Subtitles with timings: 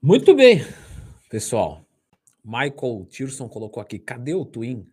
[0.00, 0.60] Muito bem,
[1.28, 1.84] pessoal.
[2.44, 4.88] Michael Tirson colocou aqui, cadê o Twin?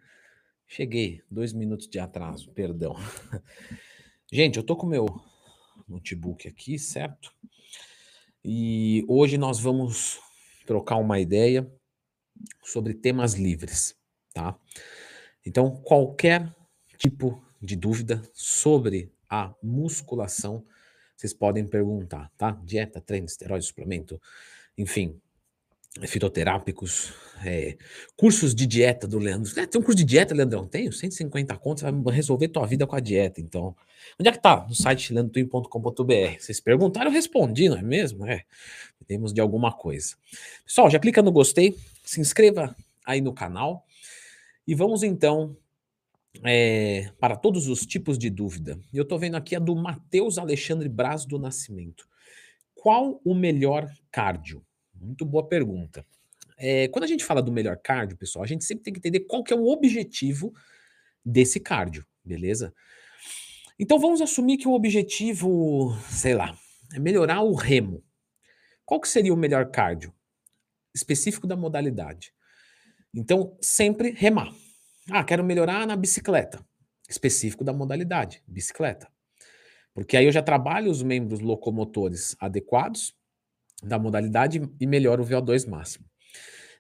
[0.66, 2.96] Cheguei, dois minutos de atraso, perdão.
[4.34, 5.06] Gente, eu tô com meu
[5.88, 7.32] notebook aqui, certo?
[8.44, 10.20] E hoje nós vamos
[10.66, 11.72] trocar uma ideia
[12.64, 13.96] sobre temas livres,
[14.34, 14.58] tá?
[15.46, 16.52] Então, qualquer
[16.98, 20.66] tipo de dúvida sobre a musculação,
[21.16, 22.60] vocês podem perguntar, tá?
[22.64, 24.20] Dieta, treino, esteroide, suplemento,
[24.78, 25.20] enfim,
[26.06, 27.14] fitoterápicos,
[27.46, 27.78] é,
[28.16, 29.52] cursos de dieta do Leandro.
[29.60, 30.68] É, tem um curso de dieta, Leandrão?
[30.68, 33.76] Tenho, 150 contas, vai resolver tua vida com a dieta, então.
[34.20, 34.66] Onde é que tá?
[34.68, 36.40] No site leandrotwin.com.br.
[36.40, 38.26] Vocês perguntaram, eu respondi, não é mesmo?
[38.26, 38.44] É,
[39.08, 40.16] temos de alguma coisa.
[40.66, 43.86] Pessoal, já clica no gostei, se inscreva aí no canal
[44.68, 45.56] e vamos então
[46.44, 48.80] é, para todos os tipos de dúvida.
[48.94, 52.08] Eu estou vendo aqui a do Matheus Alexandre Braz do Nascimento.
[52.86, 54.64] Qual o melhor cardio?
[54.94, 56.06] Muito boa pergunta.
[56.56, 59.22] É, quando a gente fala do melhor cardio, pessoal, a gente sempre tem que entender
[59.22, 60.54] qual que é o objetivo
[61.26, 62.72] desse cardio, beleza?
[63.80, 66.56] Então vamos assumir que o objetivo, sei lá,
[66.94, 68.04] é melhorar o remo.
[68.86, 70.14] Qual que seria o melhor cardio?
[70.94, 72.32] Específico da modalidade.
[73.12, 74.54] Então, sempre remar.
[75.10, 76.64] Ah, quero melhorar na bicicleta.
[77.10, 79.10] Específico da modalidade, bicicleta.
[79.96, 83.16] Porque aí eu já trabalho os membros locomotores adequados
[83.82, 86.06] da modalidade e melhoro o VO2 máximo.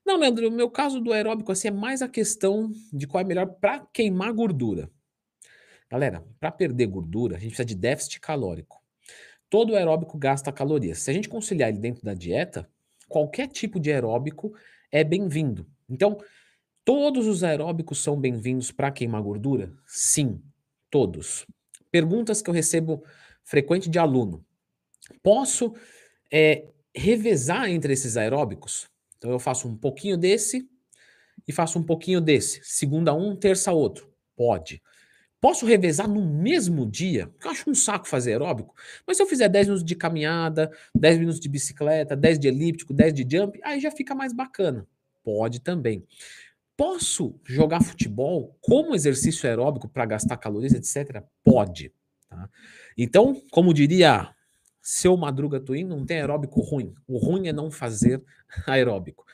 [0.06, 3.24] Não, Leandro, o meu caso do aeróbico assim, é mais a questão de qual é
[3.24, 4.92] melhor para queimar gordura.
[5.90, 8.84] Galera, para perder gordura, a gente precisa de déficit calórico.
[9.50, 11.00] Todo aeróbico gasta calorias.
[11.00, 12.70] Se a gente conciliar ele dentro da dieta,
[13.08, 14.54] qualquer tipo de aeróbico
[14.92, 15.66] é bem-vindo.
[15.88, 16.18] Então,
[16.84, 19.74] todos os aeróbicos são bem-vindos para queimar gordura?
[19.88, 20.42] Sim,
[20.90, 21.48] todos.
[21.96, 23.06] Perguntas que eu recebo
[23.42, 24.46] frequente de aluno.
[25.24, 25.74] Posso
[26.30, 28.90] é, revezar entre esses aeróbicos?
[29.18, 30.70] Então eu faço um pouquinho desse
[31.48, 32.60] e faço um pouquinho desse.
[32.66, 34.14] Segunda um, terça outro.
[34.36, 34.84] Pode.
[35.40, 37.28] Posso revezar no mesmo dia?
[37.28, 38.76] Porque eu acho um saco fazer aeróbico.
[39.08, 42.94] Mas se eu fizer 10 minutos de caminhada, 10 minutos de bicicleta, 10 de elíptico,
[42.94, 44.86] 10 de jump, aí já fica mais bacana.
[45.24, 46.06] Pode também.
[46.78, 51.24] Posso jogar futebol como exercício aeróbico para gastar calorias, etc?
[51.44, 51.94] Pode.
[52.30, 52.50] Tá?
[52.98, 54.36] Então, como diria
[54.82, 56.94] seu Madruga Twin, não tem aeróbico ruim.
[57.08, 58.22] O ruim é não fazer
[58.68, 59.26] aeróbico.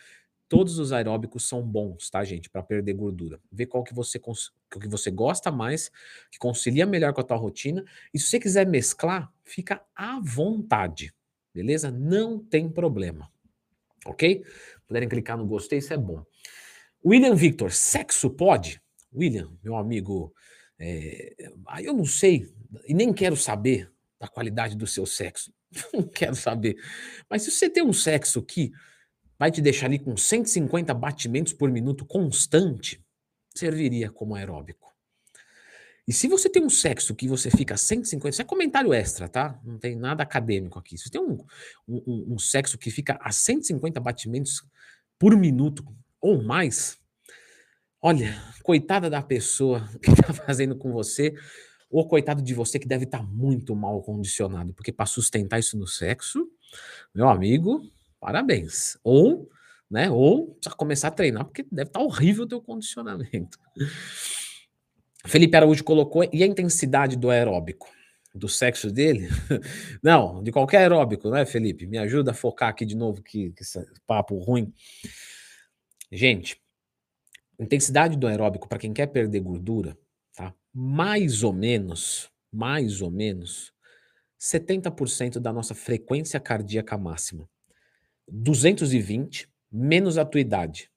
[0.48, 2.50] Todos os aeróbicos são bons, tá, gente?
[2.50, 3.40] Para perder gordura.
[3.52, 5.90] Vê qual que você, que você gosta mais,
[6.30, 7.86] que concilia melhor com a tua rotina.
[8.14, 11.14] E se você quiser mesclar, fica à vontade.
[11.54, 11.90] Beleza?
[11.90, 13.32] Não tem problema.
[14.06, 14.44] Ok?
[14.88, 16.26] Puderem clicar no gostei, isso é bom.
[17.04, 18.82] William Victor, sexo pode?
[19.14, 20.34] William, meu amigo,
[20.80, 21.34] é,
[21.82, 22.48] eu não sei
[22.88, 25.52] e nem quero saber da qualidade do seu sexo.
[25.94, 26.76] Não quero saber.
[27.30, 28.72] Mas se você tem um sexo que
[29.40, 33.04] vai te deixar ali com 150 batimentos por minuto constante,
[33.56, 34.92] serviria como aeróbico.
[36.08, 39.60] E se você tem um sexo que você fica 150, isso é comentário extra, tá?
[39.64, 40.98] Não tem nada acadêmico aqui.
[40.98, 41.38] Se você tem um,
[41.88, 44.64] um, um sexo que fica a 150 batimentos
[45.18, 45.84] por minuto
[46.22, 46.98] ou mais,
[48.02, 51.34] olha, coitada da pessoa que está fazendo com você,
[51.90, 55.78] ou coitado de você que deve estar tá muito mal condicionado, porque para sustentar isso
[55.78, 56.48] no sexo,
[57.14, 57.82] meu amigo,
[58.20, 58.98] parabéns.
[59.04, 59.50] Ou,
[59.90, 63.60] né, ou precisa começar a treinar, porque deve estar tá horrível o teu condicionamento.
[65.26, 67.90] Felipe Araújo colocou, e a intensidade do aeróbico?
[68.34, 69.28] Do sexo dele?
[70.02, 71.86] Não, de qualquer aeróbico, né, Felipe?
[71.86, 74.74] Me ajuda a focar aqui de novo, que, que esse papo ruim.
[76.12, 76.60] Gente,
[77.60, 79.98] intensidade do aeróbico, para quem quer perder gordura,
[80.36, 80.54] tá?
[80.74, 83.74] Mais ou menos, mais ou menos,
[84.40, 87.50] 70% da nossa frequência cardíaca máxima.
[88.28, 90.90] 220 menos a tua idade.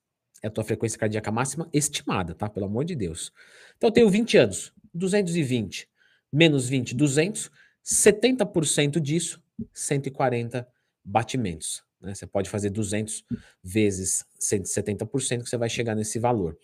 [0.43, 2.49] É a tua frequência cardíaca máxima estimada, tá?
[2.49, 3.33] Pelo amor de Deus.
[3.77, 5.89] Então eu tenho 20 anos, 220
[6.35, 7.49] menos 20, 200,
[7.85, 9.41] 70% disso,
[9.73, 10.67] 140
[11.05, 11.85] batimentos.
[12.05, 12.15] Né?
[12.15, 13.25] Você pode fazer 200
[13.63, 16.57] vezes 170%, que você vai chegar nesse valor.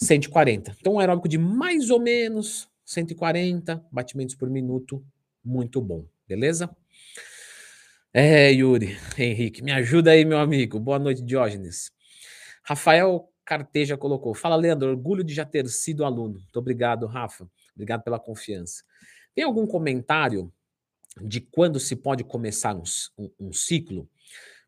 [0.00, 0.76] 140.
[0.78, 5.04] Então, um aeróbico de mais ou menos 140 batimentos por minuto,
[5.44, 6.74] muito bom, beleza?
[8.12, 10.78] É, Yuri, Henrique, me ajuda aí, meu amigo.
[10.80, 11.90] Boa noite, Diógenes.
[12.62, 16.40] Rafael Carteja colocou: Fala, Leandro, orgulho de já ter sido aluno.
[16.40, 17.48] Muito obrigado, Rafa.
[17.74, 18.82] Obrigado pela confiança.
[19.34, 20.52] Tem algum comentário
[21.20, 22.82] de quando se pode começar um,
[23.18, 24.08] um, um ciclo?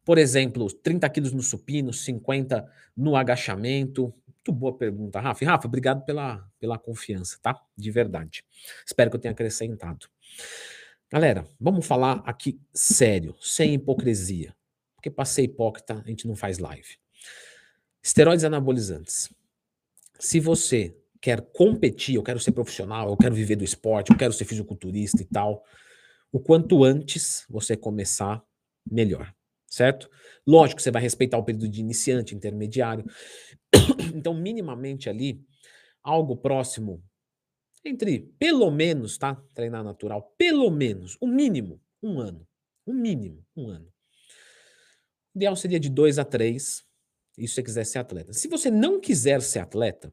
[0.09, 2.67] Por exemplo, 30 quilos no supino, 50
[2.97, 4.05] no agachamento.
[4.27, 5.45] Muito boa pergunta, Rafa.
[5.45, 7.61] Rafa, obrigado pela, pela confiança, tá?
[7.77, 8.43] De verdade.
[8.87, 10.09] Espero que eu tenha acrescentado.
[11.13, 14.57] Galera, vamos falar aqui sério, sem hipocrisia.
[14.95, 16.97] porque para ser hipócrita a gente não faz live.
[18.03, 19.29] Esteroides anabolizantes.
[20.19, 24.33] Se você quer competir, eu quero ser profissional, eu quero viver do esporte, eu quero
[24.33, 25.63] ser fisiculturista e tal,
[26.33, 28.43] o quanto antes você começar,
[28.91, 29.35] melhor,
[29.69, 30.11] certo?
[30.47, 33.05] Lógico você vai respeitar o período de iniciante, intermediário.
[34.15, 35.41] Então, minimamente ali,
[36.03, 37.05] algo próximo
[37.85, 39.41] entre, pelo menos, tá?
[39.55, 42.47] Treinar natural, pelo menos, o mínimo, um ano.
[42.85, 43.87] O mínimo, um ano.
[45.35, 46.85] O ideal seria de dois a três,
[47.37, 48.33] isso se você quiser ser atleta.
[48.33, 50.13] Se você não quiser ser atleta,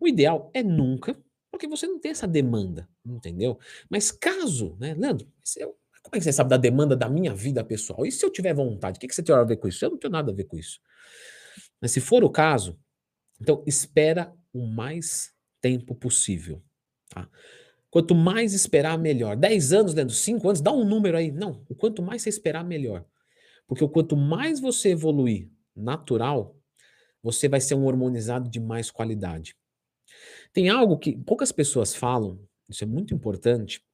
[0.00, 1.16] o ideal é nunca,
[1.50, 3.58] porque você não tem essa demanda, entendeu?
[3.88, 5.76] Mas caso, né, Leandro, eu,
[6.06, 8.06] como é que você sabe da demanda da minha vida pessoal?
[8.06, 9.84] E se eu tiver vontade, o que, que você tem a ver com isso?
[9.84, 10.80] Eu não tenho nada a ver com isso.
[11.80, 12.78] Mas se for o caso,
[13.40, 16.62] então espera o mais tempo possível.
[17.08, 17.28] Tá?
[17.90, 19.36] Quanto mais esperar, melhor.
[19.36, 21.32] 10 anos, Leandro, 5 anos, dá um número aí.
[21.32, 23.04] Não, o quanto mais você esperar, melhor.
[23.66, 26.56] Porque o quanto mais você evoluir natural,
[27.20, 29.56] você vai ser um hormonizado de mais qualidade.
[30.52, 32.38] Tem algo que poucas pessoas falam,
[32.68, 33.84] isso é muito importante,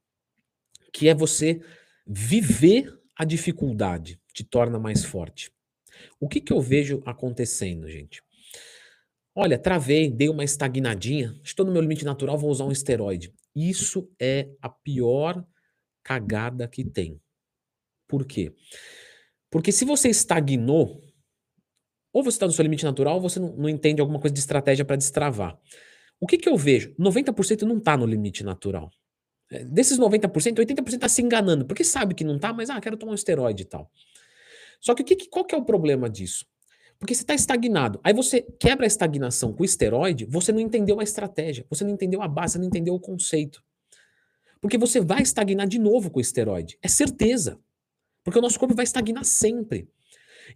[0.93, 1.63] que é você
[2.07, 5.53] viver a dificuldade, te torna mais forte.
[6.19, 8.23] O que, que eu vejo acontecendo, gente?
[9.35, 13.33] Olha, travei, dei uma estagnadinha, estou no meu limite natural, vou usar um esteroide.
[13.55, 15.45] Isso é a pior
[16.03, 17.21] cagada que tem.
[18.07, 18.53] Por quê?
[19.51, 21.03] Porque se você estagnou,
[22.13, 24.41] ou você está no seu limite natural, ou você não, não entende alguma coisa de
[24.41, 25.59] estratégia para destravar.
[26.21, 26.95] O que, que eu vejo?
[26.99, 28.91] 90% não está no limite natural.
[29.65, 33.13] Desses 90%, 80% está se enganando, porque sabe que não está, mas ah, quero tomar
[33.13, 33.91] um esteroide e tal.
[34.81, 36.47] Só que, que qual que é o problema disso?
[36.99, 38.01] Porque você está estagnado.
[38.03, 41.91] Aí você quebra a estagnação com o esteroide, você não entendeu a estratégia, você não
[41.91, 43.63] entendeu a base, você não entendeu o conceito.
[44.61, 46.79] Porque você vai estagnar de novo com o esteroide.
[46.81, 47.59] É certeza.
[48.23, 49.89] Porque o nosso corpo vai estagnar sempre.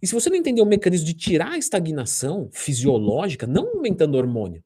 [0.01, 4.63] E se você não entender o mecanismo de tirar a estagnação fisiológica, não aumentando hormônio,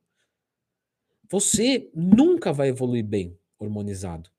[1.30, 4.30] você nunca vai evoluir bem hormonizado.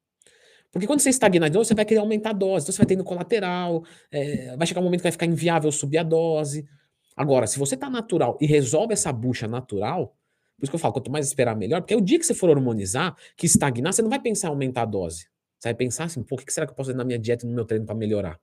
[0.71, 2.87] Porque quando você estagna de novo, você vai querer aumentar a dose, então você vai
[2.87, 6.67] tendo colateral, é, vai chegar um momento que vai ficar inviável subir a dose.
[7.15, 10.17] Agora, se você tá natural e resolve essa bucha natural,
[10.57, 12.49] por isso que eu falo, quanto mais esperar, melhor, porque o dia que você for
[12.49, 15.27] hormonizar, que estagnar, você não vai pensar em aumentar a dose.
[15.59, 17.45] Você vai pensar assim, pô, o que será que eu posso fazer na minha dieta
[17.45, 18.41] e no meu treino para melhorar?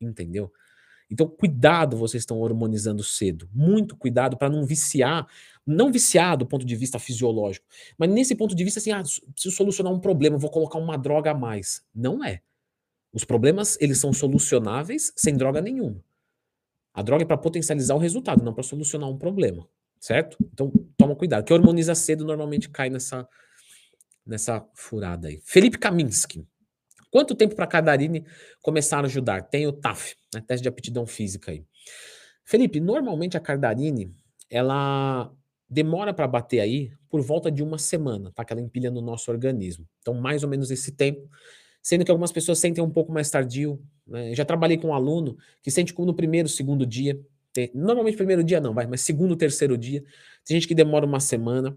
[0.00, 0.52] Entendeu?
[1.12, 3.46] Então, cuidado, vocês estão hormonizando cedo.
[3.52, 5.26] Muito cuidado para não viciar,
[5.66, 7.66] não viciar do ponto de vista fisiológico,
[7.98, 9.02] mas nesse ponto de vista, assim, ah,
[9.34, 11.84] preciso solucionar um problema, vou colocar uma droga a mais.
[11.94, 12.40] Não é.
[13.12, 16.02] Os problemas, eles são solucionáveis sem droga nenhuma.
[16.94, 19.68] A droga é para potencializar o resultado, não para solucionar um problema,
[20.00, 20.38] certo?
[20.40, 21.44] Então, toma cuidado.
[21.44, 23.28] Que hormoniza cedo normalmente cai nessa,
[24.24, 25.42] nessa furada aí.
[25.44, 26.46] Felipe Kaminski.
[27.12, 28.24] Quanto tempo para a Cardarine
[28.62, 29.42] começar a ajudar?
[29.42, 31.62] Tem o TAF, né, teste de aptidão física aí.
[32.42, 34.10] Felipe, normalmente a Cardarine,
[34.50, 35.30] ela
[35.68, 38.44] demora para bater aí por volta de uma semana, tá?
[38.44, 39.86] Que ela empilha no nosso organismo.
[40.00, 41.28] Então, mais ou menos esse tempo,
[41.82, 43.78] sendo que algumas pessoas sentem um pouco mais tardio.
[44.06, 44.34] Né?
[44.34, 47.20] Já trabalhei com um aluno que sente como no primeiro, segundo dia.
[47.52, 50.02] Tem, normalmente primeiro dia não, vai, mas segundo, terceiro dia.
[50.46, 51.76] Tem gente que demora uma semana,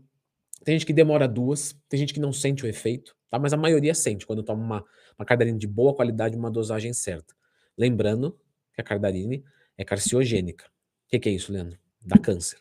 [0.64, 3.38] tem gente que demora duas, tem gente que não sente o efeito, tá?
[3.38, 4.86] Mas a maioria sente quando toma uma
[5.18, 7.36] uma cardarine de boa qualidade, uma dosagem certa.
[7.78, 8.40] Lembrando
[8.74, 9.44] que a cardarine
[9.78, 10.66] é carciogênica.
[10.66, 11.78] O que, que, é isso, Leandro?
[12.02, 12.60] Dá câncer.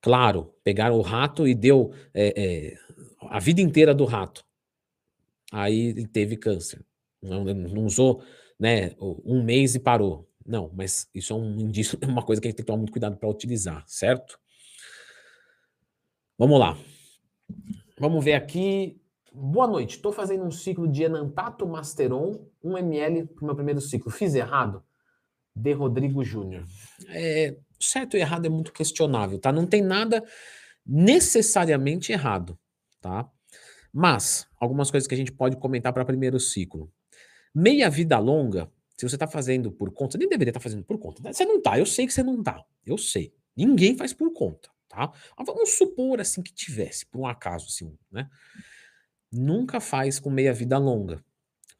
[0.00, 2.78] Claro, pegaram o rato e deu é, é,
[3.28, 4.44] a vida inteira do rato.
[5.52, 6.84] Aí ele teve câncer.
[7.20, 8.24] Não, não usou
[8.58, 10.28] né, um mês e parou.
[10.44, 12.78] Não, mas isso é um indício, é uma coisa que a gente tem que tomar
[12.78, 14.40] muito cuidado para utilizar, certo?
[16.36, 16.76] Vamos lá.
[17.98, 19.00] Vamos ver aqui.
[19.34, 23.80] Boa noite, estou fazendo um ciclo de enantato masteron, 1 ml para o meu primeiro
[23.80, 24.10] ciclo.
[24.10, 24.84] Fiz errado?
[25.56, 26.64] De Rodrigo Júnior.
[27.08, 29.50] É, certo e errado é muito questionável, tá?
[29.50, 30.22] Não tem nada
[30.84, 32.58] necessariamente errado,
[33.00, 33.26] tá?
[33.90, 36.92] Mas, algumas coisas que a gente pode comentar para primeiro ciclo.
[37.54, 40.98] Meia vida longa, se você está fazendo por conta, nem deveria estar tá fazendo por
[40.98, 41.22] conta.
[41.22, 41.32] Né?
[41.32, 42.62] Você não tá, eu sei que você não tá.
[42.84, 43.32] Eu sei.
[43.56, 45.10] Ninguém faz por conta, tá?
[45.38, 48.28] Mas vamos supor assim que tivesse, por um acaso, assim, né?
[49.32, 51.24] Nunca faz com meia vida longa.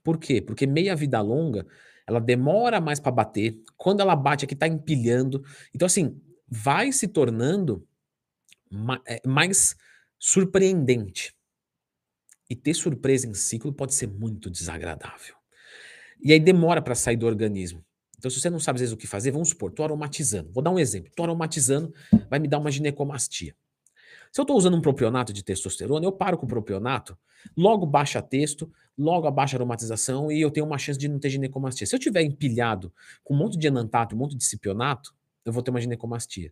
[0.02, 0.40] Por quê?
[0.40, 1.66] Porque meia vida longa,
[2.06, 3.60] ela demora mais para bater.
[3.76, 5.44] Quando ela bate aqui, tá empilhando.
[5.74, 7.86] Então, assim, vai se tornando
[9.06, 9.76] é, mais
[10.18, 11.34] surpreendente.
[12.48, 15.34] E ter surpresa em ciclo pode ser muito desagradável.
[16.22, 17.84] E aí demora para sair do organismo.
[18.18, 20.52] Então, se você não sabe às vezes o que fazer, vamos supor, tô aromatizando.
[20.52, 21.10] Vou dar um exemplo.
[21.16, 21.92] Tô aromatizando,
[22.30, 23.56] vai me dar uma ginecomastia.
[24.32, 27.18] Se eu estou usando um propionato de testosterona, eu paro com o propionato,
[27.54, 31.86] logo baixa texto, logo abaixa aromatização e eu tenho uma chance de não ter ginecomastia.
[31.86, 32.90] Se eu tiver empilhado
[33.22, 36.50] com um monte de enantato, um monte de cipionato, eu vou ter uma ginecomastia.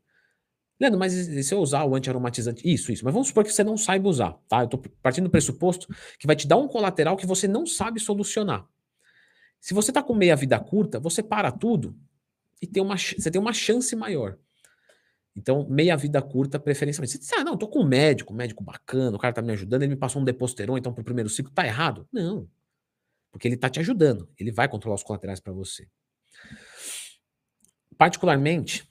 [0.79, 3.03] Leandro, mas se eu usar o antiaromatizante, isso, isso.
[3.03, 4.61] Mas vamos supor que você não saiba usar, tá?
[4.61, 5.87] Eu estou partindo do pressuposto
[6.19, 8.67] que vai te dar um colateral que você não sabe solucionar.
[9.59, 11.97] Se você está com meia vida curta, você para tudo
[12.61, 14.39] e tem uma, você tem uma chance maior.
[15.37, 17.13] Então, meia vida curta, preferencialmente.
[17.13, 19.53] Você diz, ah, não, tô com um médico, um médico bacana, o cara tá me
[19.53, 22.07] ajudando, ele me passou um deposteron, então pro primeiro ciclo tá errado?
[22.13, 22.49] Não.
[23.31, 25.89] Porque ele tá te ajudando, ele vai controlar os colaterais para você.
[27.97, 28.91] Particularmente,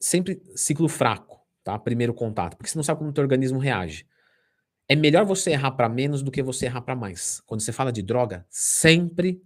[0.00, 1.78] sempre ciclo fraco, tá?
[1.78, 4.06] Primeiro contato, porque você não sabe como o teu organismo reage.
[4.88, 7.40] É melhor você errar para menos do que você errar para mais.
[7.46, 9.42] Quando você fala de droga, sempre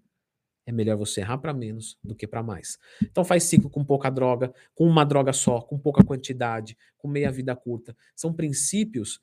[0.69, 2.79] é melhor você errar para menos do que para mais.
[3.03, 7.33] Então faz ciclo com pouca droga, com uma droga só, com pouca quantidade, com meia
[7.33, 7.97] vida curta.
[8.15, 9.19] São princípios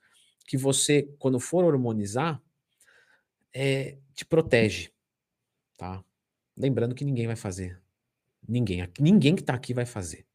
[0.48, 2.42] que você, quando for hormonizar,
[3.54, 4.90] é, te protege,
[5.78, 6.04] tá?
[6.58, 7.80] Lembrando que ninguém vai fazer.
[8.48, 8.84] Ninguém.
[9.00, 10.26] Ninguém que está aqui vai fazer.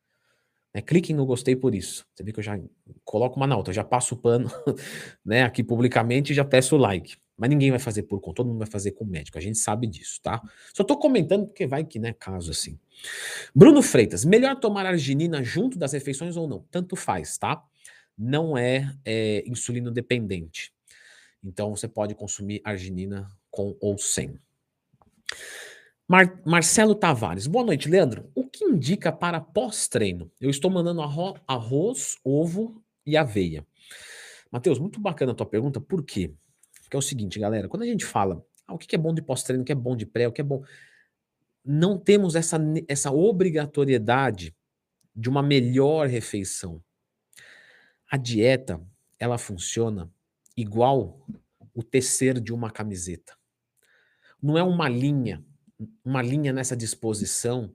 [0.72, 2.06] É, cliquem no gostei por isso.
[2.14, 2.56] Você vê que eu já
[3.04, 4.48] coloco uma na outra, eu já passo o pano
[5.26, 7.16] né, aqui publicamente e já peço o like.
[7.40, 9.56] Mas ninguém vai fazer por conta, todo mundo vai fazer com o médico, a gente
[9.56, 10.42] sabe disso, tá?
[10.74, 12.78] Só tô comentando porque vai que, né, caso assim.
[13.54, 16.66] Bruno Freitas, melhor tomar arginina junto das refeições ou não?
[16.70, 17.64] Tanto faz, tá?
[18.16, 20.70] Não é, é insulino dependente.
[21.42, 24.38] Então você pode consumir arginina com ou sem.
[26.06, 28.30] Mar Marcelo Tavares, boa noite, Leandro.
[28.34, 30.30] O que indica para pós-treino?
[30.38, 33.66] Eu estou mandando arro arroz, ovo e aveia.
[34.52, 36.34] Matheus, muito bacana a tua pergunta, por quê?
[36.90, 39.22] Que é o seguinte, galera, quando a gente fala ah, o que é bom de
[39.22, 40.62] pós-treino, o que é bom de pré, o que é bom.
[41.64, 44.54] Não temos essa, essa obrigatoriedade
[45.14, 46.82] de uma melhor refeição.
[48.10, 48.80] A dieta,
[49.18, 50.10] ela funciona
[50.56, 51.24] igual
[51.74, 53.36] o tecer de uma camiseta.
[54.42, 55.44] Não é uma linha,
[56.04, 57.72] uma linha nessa disposição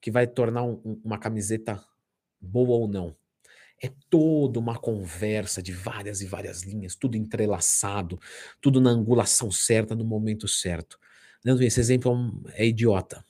[0.00, 1.84] que vai tornar um, uma camiseta
[2.40, 3.16] boa ou não.
[3.82, 8.18] É toda uma conversa de várias e várias linhas, tudo entrelaçado,
[8.60, 10.98] tudo na angulação certa, no momento certo.
[11.44, 13.24] Leandro, esse exemplo é, um, é idiota.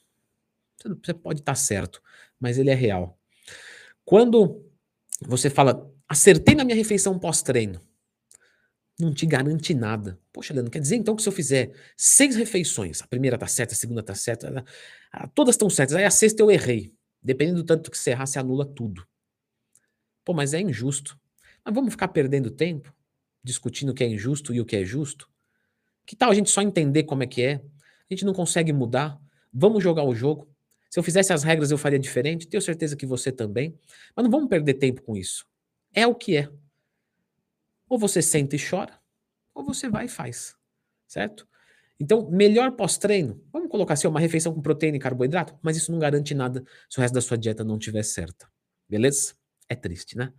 [1.03, 2.01] Você pode estar certo,
[2.39, 3.19] mas ele é real.
[4.05, 4.63] Quando
[5.21, 7.81] você fala, acertei na minha refeição pós-treino,
[8.99, 10.19] não te garante nada.
[10.31, 13.73] Poxa, Leandro, quer dizer então que se eu fizer seis refeições, a primeira está certa,
[13.73, 14.65] a segunda está certa,
[15.35, 16.93] todas estão certas, aí a sexta eu errei.
[17.21, 19.05] Dependendo do tanto que você errar, você anula tudo.
[20.27, 21.17] Pô, mas é injusto.
[21.63, 22.93] Mas vamos ficar perdendo tempo
[23.41, 25.29] discutindo o que é injusto e o que é justo?
[26.05, 27.53] Que tal a gente só entender como é que é?
[27.53, 29.17] A gente não consegue mudar.
[29.53, 30.53] Vamos jogar o jogo.
[30.89, 32.45] Se eu fizesse as regras, eu faria diferente.
[32.45, 33.79] Tenho certeza que você também.
[34.13, 35.47] Mas não vamos perder tempo com isso.
[35.93, 36.49] É o que é.
[37.87, 38.99] Ou você senta e chora,
[39.55, 40.57] ou você vai e faz.
[41.07, 41.47] Certo?
[41.97, 45.99] Então, melhor pós-treino, vamos colocar assim, uma refeição com proteína e carboidrato, mas isso não
[45.99, 48.45] garante nada se o resto da sua dieta não estiver certa.
[48.89, 49.36] Beleza?
[49.69, 50.33] É triste, né?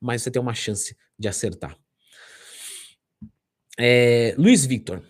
[0.00, 1.78] Mas você tem uma chance de acertar.
[3.78, 5.02] É, Luiz Victor.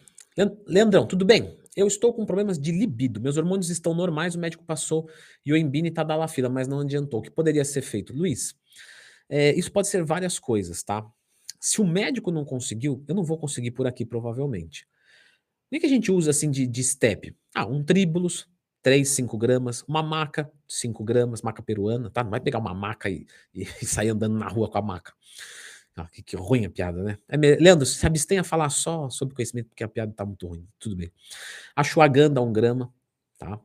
[0.66, 1.58] Leandrão, tudo bem?
[1.76, 3.20] Eu estou com problemas de libido.
[3.20, 5.08] Meus hormônios estão normais, o médico passou
[5.44, 7.20] e o Embine está da fila, mas não adiantou.
[7.20, 8.12] O que poderia ser feito?
[8.12, 8.54] Luiz,
[9.28, 11.04] é, isso pode ser várias coisas, tá?
[11.60, 14.86] Se o médico não conseguiu, eu não vou conseguir por aqui, provavelmente.
[15.72, 17.34] O que a gente usa assim de, de step?
[17.54, 18.46] Ah, um tríbulos,
[18.84, 22.22] 3, 5 gramas, uma maca, 5 gramas, maca peruana, tá?
[22.22, 25.14] Não vai pegar uma maca e, e, e sair andando na rua com a maca.
[25.96, 27.18] Ah, que, que, ruim a piada, né?
[27.26, 30.68] É, Leandro, se abstenha a falar só sobre conhecimento, porque a piada tá muito ruim.
[30.78, 31.10] Tudo bem.
[31.74, 32.92] Ashwagandha, 1 um grama,
[33.38, 33.58] tá?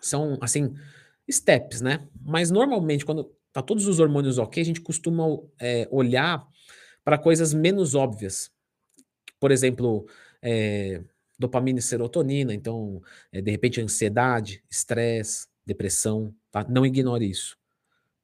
[0.00, 0.74] São, assim,
[1.30, 2.08] steps, né?
[2.24, 5.24] Mas normalmente, quando tá todos os hormônios ok, a gente costuma
[5.60, 6.48] é, olhar
[7.04, 8.50] para coisas menos óbvias.
[9.38, 10.06] Por exemplo,
[10.40, 11.02] é,
[11.38, 13.00] dopamina e serotonina, então,
[13.32, 16.66] é, de repente, ansiedade, estresse, depressão, tá?
[16.68, 17.56] Não ignore isso.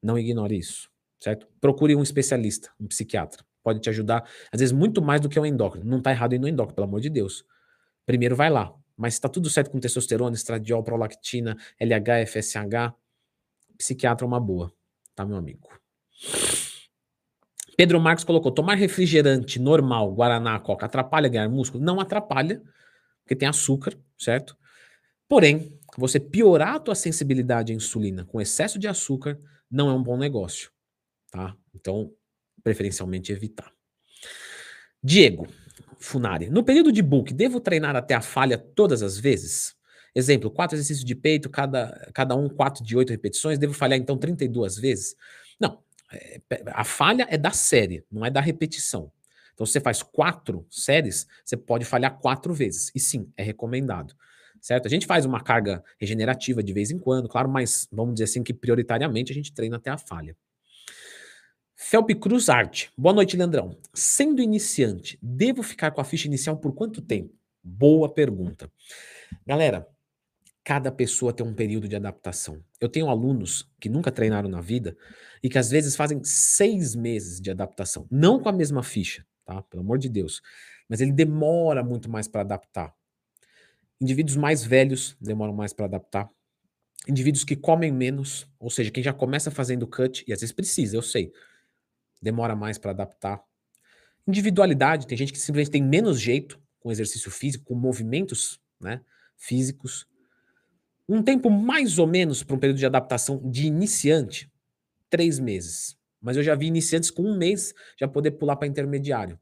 [0.03, 0.91] Não ignore isso,
[1.21, 1.47] certo?
[1.61, 3.45] Procure um especialista, um psiquiatra.
[3.63, 5.89] Pode te ajudar, às vezes, muito mais do que um endócrino.
[5.89, 7.45] Não está errado ir no endócrino, pelo amor de Deus.
[8.05, 8.75] Primeiro vai lá.
[8.97, 12.95] Mas está tudo certo com testosterona, estradiol, prolactina, LH, FSH,
[13.77, 14.73] psiquiatra é uma boa,
[15.15, 15.69] tá, meu amigo?
[17.77, 21.83] Pedro Marcos colocou: tomar refrigerante normal, Guaraná, Coca, atrapalha ganhar músculo?
[21.83, 22.63] Não atrapalha,
[23.25, 24.57] porque tem açúcar, certo?
[25.29, 29.41] Porém, você piorar a tua sensibilidade à insulina com excesso de açúcar
[29.71, 30.71] não é um bom negócio,
[31.31, 31.57] tá?
[31.75, 32.13] Então,
[32.63, 33.73] preferencialmente evitar.
[35.03, 35.49] Diego
[35.99, 39.75] Funari, no período de book, devo treinar até a falha todas as vezes?
[40.15, 44.17] Exemplo, quatro exercícios de peito, cada, cada um quatro de oito repetições, devo falhar então
[44.17, 45.17] 32 vezes?
[45.59, 49.11] Não, É, a falha é da série, não é da repetição.
[49.55, 52.91] Então, se você faz quatro séries, você pode falhar quatro vezes.
[52.95, 54.15] E sim, é recomendado.
[54.61, 54.87] Certo?
[54.87, 58.43] A gente faz uma carga regenerativa de vez em quando, claro, mas vamos dizer assim
[58.43, 60.37] que prioritariamente a gente treina até a falha.
[61.77, 62.91] Felpe Cruz Arte.
[62.97, 63.77] Boa noite, Leandrão.
[63.93, 67.35] Sendo iniciante, devo ficar com a ficha inicial por quanto tempo?
[67.63, 68.71] Boa pergunta.
[69.47, 69.87] Galera,
[70.65, 72.65] cada pessoa tem um período de adaptação.
[72.81, 74.97] Eu tenho alunos que nunca treinaram na vida
[75.43, 78.07] e que às vezes fazem seis meses de adaptação.
[78.11, 79.63] Não com a mesma ficha, tá?
[79.63, 80.41] Pelo amor de Deus.
[80.89, 82.95] Mas ele demora muito mais para adaptar.
[84.01, 86.29] Indivíduos mais velhos demoram mais para adaptar.
[87.09, 90.97] Indivíduos que comem menos, ou seja, quem já começa fazendo cut, e às vezes precisa,
[90.97, 91.33] eu sei,
[92.21, 93.43] demora mais para adaptar.
[94.27, 99.01] Individualidade, tem gente que simplesmente tem menos jeito com exercício físico, com movimentos né,
[99.37, 100.07] físicos.
[101.07, 104.51] Um tempo mais ou menos para um período de adaptação de iniciante,
[105.11, 105.97] três meses.
[106.25, 109.39] Mas eu já vi iniciantes com um mês já poder pular para intermediário.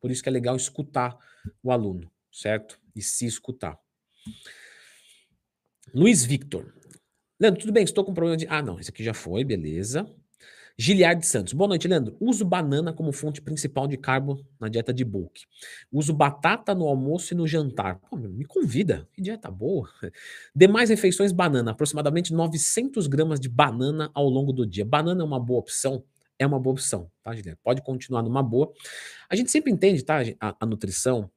[0.00, 1.16] Por isso que é legal escutar
[1.62, 2.80] o aluno, certo?
[2.96, 3.78] E se escutar.
[5.94, 6.72] Luiz Victor.
[7.38, 7.84] Leandro, tudo bem?
[7.84, 8.46] Estou com problema de.
[8.48, 10.10] Ah, não, esse aqui já foi, beleza.
[10.78, 11.52] Giliard Santos.
[11.52, 12.16] Boa noite, Leandro.
[12.18, 15.42] Uso banana como fonte principal de carbo na dieta de bulk.
[15.92, 18.00] Uso batata no almoço e no jantar.
[18.00, 19.06] Pô, me convida.
[19.12, 19.88] Que dieta boa.
[20.56, 21.72] Demais refeições, banana.
[21.72, 24.84] Aproximadamente 900 gramas de banana ao longo do dia.
[24.84, 26.02] Banana é uma boa opção?
[26.38, 27.60] É uma boa opção, tá, Giliard?
[27.62, 28.72] Pode continuar numa boa.
[29.28, 31.30] A gente sempre entende, tá, a, a nutrição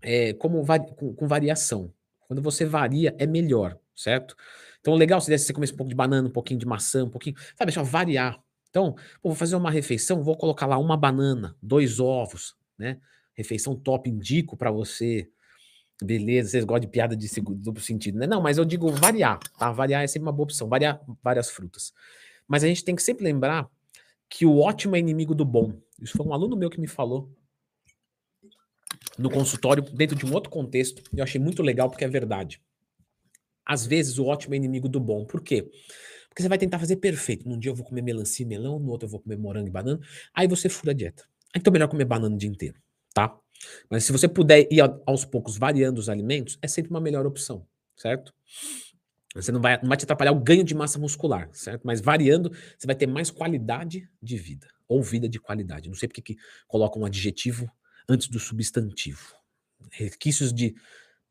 [0.00, 0.64] é, como
[0.96, 1.92] com, com variação.
[2.26, 4.34] Quando você varia, é melhor, certo?
[4.80, 7.36] Então, legal se você comer um pouco de banana, um pouquinho de maçã, um pouquinho.
[7.56, 8.38] Sabe, só variar.
[8.68, 12.98] Então, pô, vou fazer uma refeição, vou colocar lá uma banana, dois ovos, né?
[13.34, 15.28] Refeição top, indico para você.
[16.02, 18.26] Beleza, vocês gostam de piada de duplo sentido, né?
[18.26, 19.70] Não, mas eu digo variar, tá?
[19.70, 21.92] Variar é sempre uma boa opção, variar várias frutas.
[22.48, 23.70] Mas a gente tem que sempre lembrar
[24.28, 25.72] que o ótimo é inimigo do bom.
[26.00, 27.30] Isso foi um aluno meu que me falou
[29.18, 32.60] no consultório, dentro de um outro contexto, e eu achei muito legal porque é verdade.
[33.64, 35.24] Às vezes o ótimo é inimigo do bom.
[35.24, 35.70] Por quê?
[36.28, 37.48] Porque você vai tentar fazer perfeito.
[37.48, 39.70] Num dia eu vou comer melancia e melão, no outro eu vou comer morango e
[39.70, 40.00] banana.
[40.34, 41.24] Aí você fura a dieta.
[41.54, 42.76] Então é melhor comer banana o dia inteiro,
[43.14, 43.38] tá?
[43.88, 47.66] Mas se você puder ir aos poucos variando os alimentos, é sempre uma melhor opção,
[47.96, 48.34] certo?
[49.34, 51.82] Você não vai, não vai te atrapalhar o ganho de massa muscular, certo?
[51.84, 54.68] Mas variando, você vai ter mais qualidade de vida.
[54.86, 55.88] Ou vida de qualidade.
[55.88, 56.36] Não sei porque que
[56.68, 57.70] colocam um adjetivo
[58.08, 59.34] antes do substantivo.
[59.90, 60.74] Requisitos de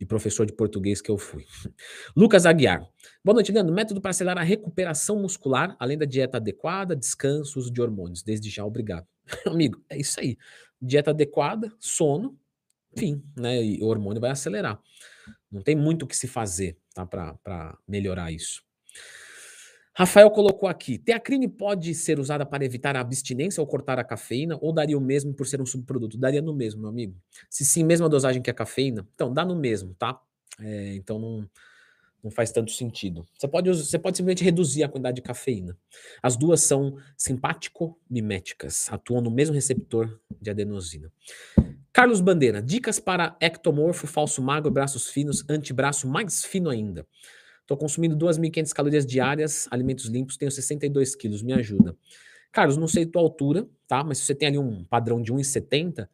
[0.03, 1.45] de professor de português que eu fui.
[2.15, 2.85] Lucas Aguiar.
[3.23, 3.73] Boa noite, Leandro.
[3.73, 8.21] Método para acelerar a recuperação muscular, além da dieta adequada, descanso, uso de hormônios.
[8.21, 9.07] Desde já, obrigado.
[9.47, 10.37] Amigo, é isso aí.
[10.81, 12.37] Dieta adequada, sono,
[12.97, 13.63] fim, né?
[13.63, 14.77] E o hormônio vai acelerar.
[15.51, 18.63] Não tem muito o que se fazer tá, para melhorar isso.
[19.95, 24.57] Rafael colocou aqui: teacrine pode ser usada para evitar a abstinência ou cortar a cafeína,
[24.59, 26.17] ou daria o mesmo por ser um subproduto?
[26.17, 27.15] Daria no mesmo, meu amigo.
[27.49, 30.19] Se sim, mesma dosagem que a cafeína, então dá no mesmo, tá?
[30.59, 31.49] É, então não,
[32.23, 33.25] não faz tanto sentido.
[33.37, 35.77] Você pode, você pode simplesmente reduzir a quantidade de cafeína.
[36.21, 41.11] As duas são simpático-miméticas, atuam no mesmo receptor de adenosina.
[41.93, 47.05] Carlos Bandeira, dicas para ectomorfo, falso magro, braços finos, antebraço mais fino ainda.
[47.61, 51.95] Estou consumindo 2.500 calorias diárias, alimentos limpos, tenho 62 quilos, me ajuda.
[52.51, 54.03] Carlos, não sei tua altura, tá?
[54.03, 56.09] Mas se você tem ali um padrão de 1,70,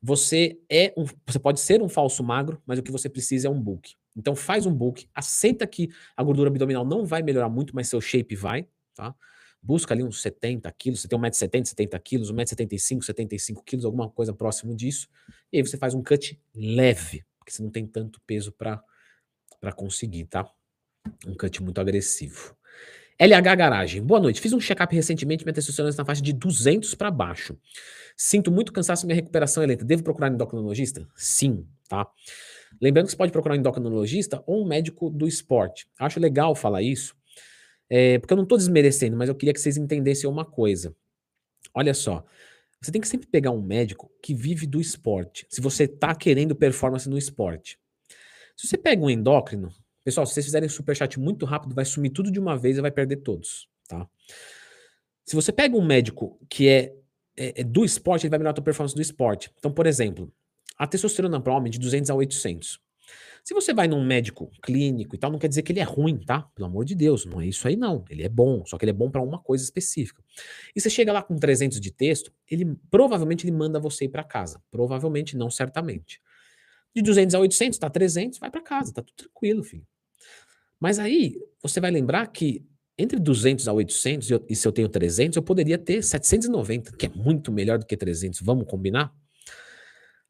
[0.00, 3.50] você é um, você pode ser um falso magro, mas o que você precisa é
[3.50, 3.96] um bulk.
[4.16, 8.00] Então faz um bulk, aceita que a gordura abdominal não vai melhorar muito, mas seu
[8.00, 9.14] shape vai, tá?
[9.62, 14.32] Busca ali uns 70 quilos, você tem 1,70m, 70 quilos, 1,75m, 75 quilos, alguma coisa
[14.32, 15.08] próximo disso.
[15.52, 18.82] E aí você faz um cut leve, porque você não tem tanto peso para
[19.74, 20.48] conseguir, tá?
[21.26, 22.56] Um cut muito agressivo.
[23.18, 24.00] LH Garagem.
[24.00, 24.40] Boa noite.
[24.40, 27.58] Fiz um check-up recentemente, minha testosterona está na faixa de 200 para baixo.
[28.16, 29.84] Sinto muito cansaço minha recuperação é lenta.
[29.84, 31.04] Devo procurar um endocrinologista?
[31.16, 32.06] Sim, tá?
[32.80, 35.88] Lembrando que você pode procurar um endocrinologista ou um médico do esporte.
[35.98, 37.16] Acho legal falar isso,
[37.90, 40.94] é, porque eu não estou desmerecendo, mas eu queria que vocês entendessem uma coisa.
[41.74, 42.24] Olha só,
[42.80, 46.54] você tem que sempre pegar um médico que vive do esporte, se você está querendo
[46.54, 47.78] performance no esporte.
[48.56, 49.72] Se você pega um endócrino,
[50.08, 52.90] Pessoal, se vocês fizerem superchat muito rápido, vai sumir tudo de uma vez e vai
[52.90, 54.08] perder todos, tá?
[55.22, 56.94] Se você pega um médico que é,
[57.36, 59.52] é, é do esporte, ele vai melhorar a tua performance do esporte.
[59.58, 60.32] Então, por exemplo,
[60.78, 62.80] a testosterona para homem de 200 a 800.
[63.48, 66.18] Se você vai num médico clínico e tal, não quer dizer que ele é ruim,
[66.18, 66.42] tá?
[66.54, 68.04] Pelo amor de Deus, não é isso aí não.
[68.10, 70.22] Ele é bom, só que ele é bom para uma coisa específica.
[70.76, 74.22] E você chega lá com 300 de texto, ele provavelmente ele manda você ir para
[74.22, 74.62] casa.
[74.70, 76.20] Provavelmente não, certamente.
[76.94, 79.86] De 200 a 800, tá 300, vai para casa, tá tudo tranquilo, filho.
[80.78, 82.66] Mas aí você vai lembrar que
[82.98, 87.08] entre 200 a 800, e se eu tenho 300, eu poderia ter 790, que é
[87.08, 88.42] muito melhor do que 300.
[88.42, 89.10] Vamos combinar?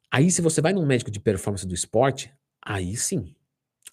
[0.08, 3.34] Aí, se você vai num médico de performance do esporte, aí sim.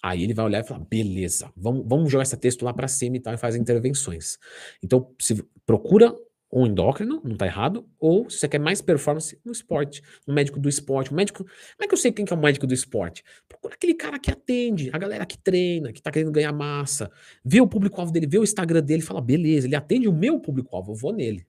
[0.01, 3.17] Aí ele vai olhar e falar: beleza, vamos, vamos jogar esse texto lá para cima
[3.17, 4.37] e tal, e faz intervenções.
[4.83, 6.15] Então, se procura
[6.51, 10.59] um endócrino, não está errado, ou se você quer mais performance no esporte, um médico
[10.59, 12.73] do esporte, um médico, como é que eu sei quem que é o médico do
[12.73, 13.23] esporte?
[13.49, 17.11] Procura aquele cara que atende, a galera que treina, que está querendo ganhar massa,
[17.43, 20.91] vê o público-alvo dele, vê o Instagram dele, fala, beleza, ele atende o meu público-alvo,
[20.91, 21.45] eu vou nele,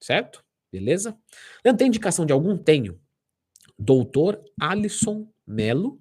[0.00, 0.44] certo?
[0.72, 1.16] Beleza?
[1.64, 2.56] Não tem indicação de algum?
[2.56, 2.98] Tenho.
[3.78, 6.00] Doutor Alisson Melo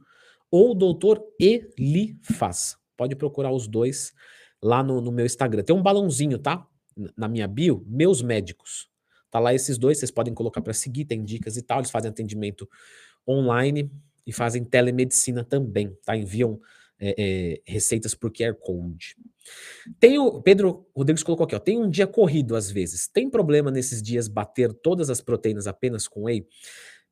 [0.51, 2.77] ou doutor Elifaz.
[2.97, 4.13] Pode procurar os dois
[4.61, 5.63] lá no, no meu Instagram.
[5.63, 6.67] Tem um balãozinho, tá?
[7.15, 8.89] na minha bio, meus médicos.
[9.31, 11.79] Tá lá esses dois, vocês podem colocar para seguir, tem dicas e tal.
[11.79, 12.67] Eles fazem atendimento
[13.27, 13.91] online
[14.25, 16.17] e fazem telemedicina também, tá?
[16.17, 16.59] Enviam
[16.99, 19.15] é, é, receitas por QR Code.
[19.99, 23.07] Tem o Pedro Rodrigues colocou aqui, ó, tem um dia corrido às vezes.
[23.07, 26.45] Tem problema nesses dias bater todas as proteínas apenas com whey?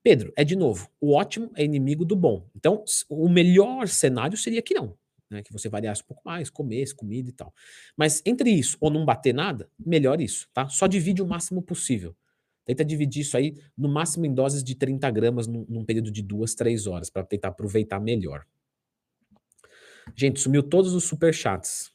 [0.04, 2.50] Pedro, é de novo, o ótimo é inimigo do bom.
[2.56, 4.98] Então, o melhor cenário seria que não
[5.30, 7.54] né, que você variasse um pouco mais, comesse comida e tal.
[7.96, 10.68] Mas entre isso ou não bater nada, melhor isso, tá?
[10.70, 12.16] Só divide o máximo possível.
[12.66, 16.22] Tenta dividir isso aí no máximo em doses de 30 gramas num, num período de
[16.22, 18.46] duas, três horas, para tentar aproveitar melhor.
[20.16, 21.92] Gente, sumiu todos os superchats.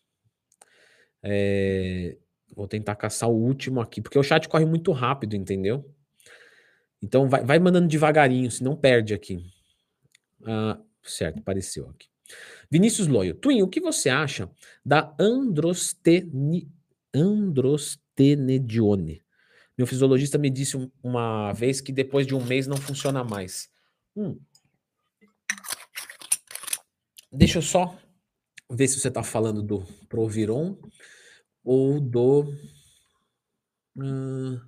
[1.22, 2.16] É,
[2.54, 5.84] vou tentar caçar o último aqui, porque o chat corre muito rápido, entendeu?
[7.02, 9.44] Então vai, vai mandando devagarinho, senão perde aqui.
[10.46, 12.06] Ah, certo, apareceu aqui.
[12.70, 13.34] Vinícius Loyo.
[13.34, 14.48] Twin, o que você acha
[14.84, 16.70] da androsteni,
[17.12, 19.20] androstenedione?
[19.76, 23.68] Meu fisiologista me disse uma vez que depois de um mês não funciona mais.
[24.16, 24.38] Hum.
[27.32, 27.98] Deixa eu só
[28.70, 30.76] ver se você está falando do Proviron
[31.64, 32.42] ou do.
[33.96, 34.60] Uh,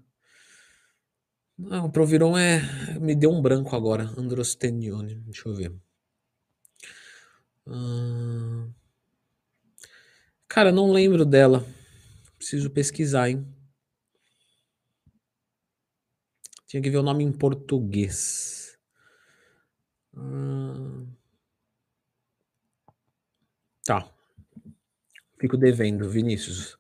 [1.57, 2.61] não, o Proviron é.
[2.99, 4.05] Me deu um branco agora.
[4.17, 5.15] Androstenione.
[5.17, 5.73] Deixa eu ver.
[10.49, 11.65] Cara, não lembro dela.
[12.37, 13.47] Preciso pesquisar, hein?
[16.67, 18.77] Tinha que ver o nome em português.
[23.85, 24.11] Tá.
[25.39, 26.77] Fico devendo, Vinícius.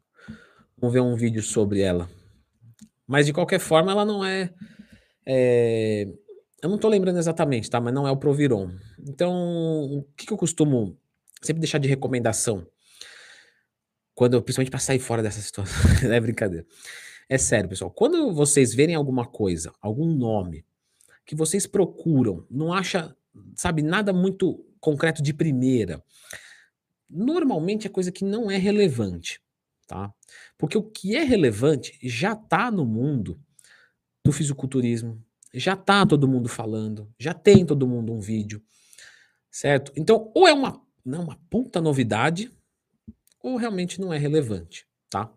[0.77, 2.09] Vamos ver um vídeo sobre ela.
[3.07, 4.53] Mas de qualquer forma, ela não é,
[5.27, 6.07] é
[6.65, 7.79] eu não tô lembrando exatamente, tá?
[7.79, 8.71] Mas não é o Proviron.
[8.99, 9.35] Então,
[9.85, 10.99] o que, que eu costumo
[11.43, 12.67] sempre deixar de recomendação?
[14.15, 15.75] Quando, principalmente para sair fora dessa situação.
[16.11, 16.67] é brincadeira.
[17.29, 17.91] É sério, pessoal.
[17.91, 20.65] Quando vocês verem alguma coisa, algum nome,
[21.27, 23.15] que vocês procuram, não acha,
[23.55, 26.03] sabe, nada muito concreto de primeira,
[27.11, 29.39] normalmente é coisa que não é relevante,
[29.87, 30.13] tá?
[30.59, 33.41] Porque o que é relevante já está no mundo
[34.25, 38.63] do fisiculturismo, já tá todo mundo falando, já tem todo mundo um vídeo,
[39.51, 39.93] certo?
[39.95, 42.51] Então, ou é uma, não, uma puta novidade,
[43.43, 45.31] ou realmente não é relevante, tá?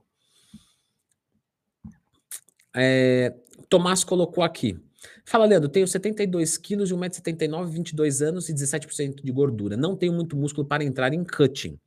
[2.73, 3.35] É,
[3.67, 4.79] Tomás colocou aqui.
[5.25, 9.75] Fala, Leandro, tenho 72 quilos e 1,79m, 22 anos e 17% de gordura.
[9.75, 11.77] Não tenho muito músculo para entrar em cutting.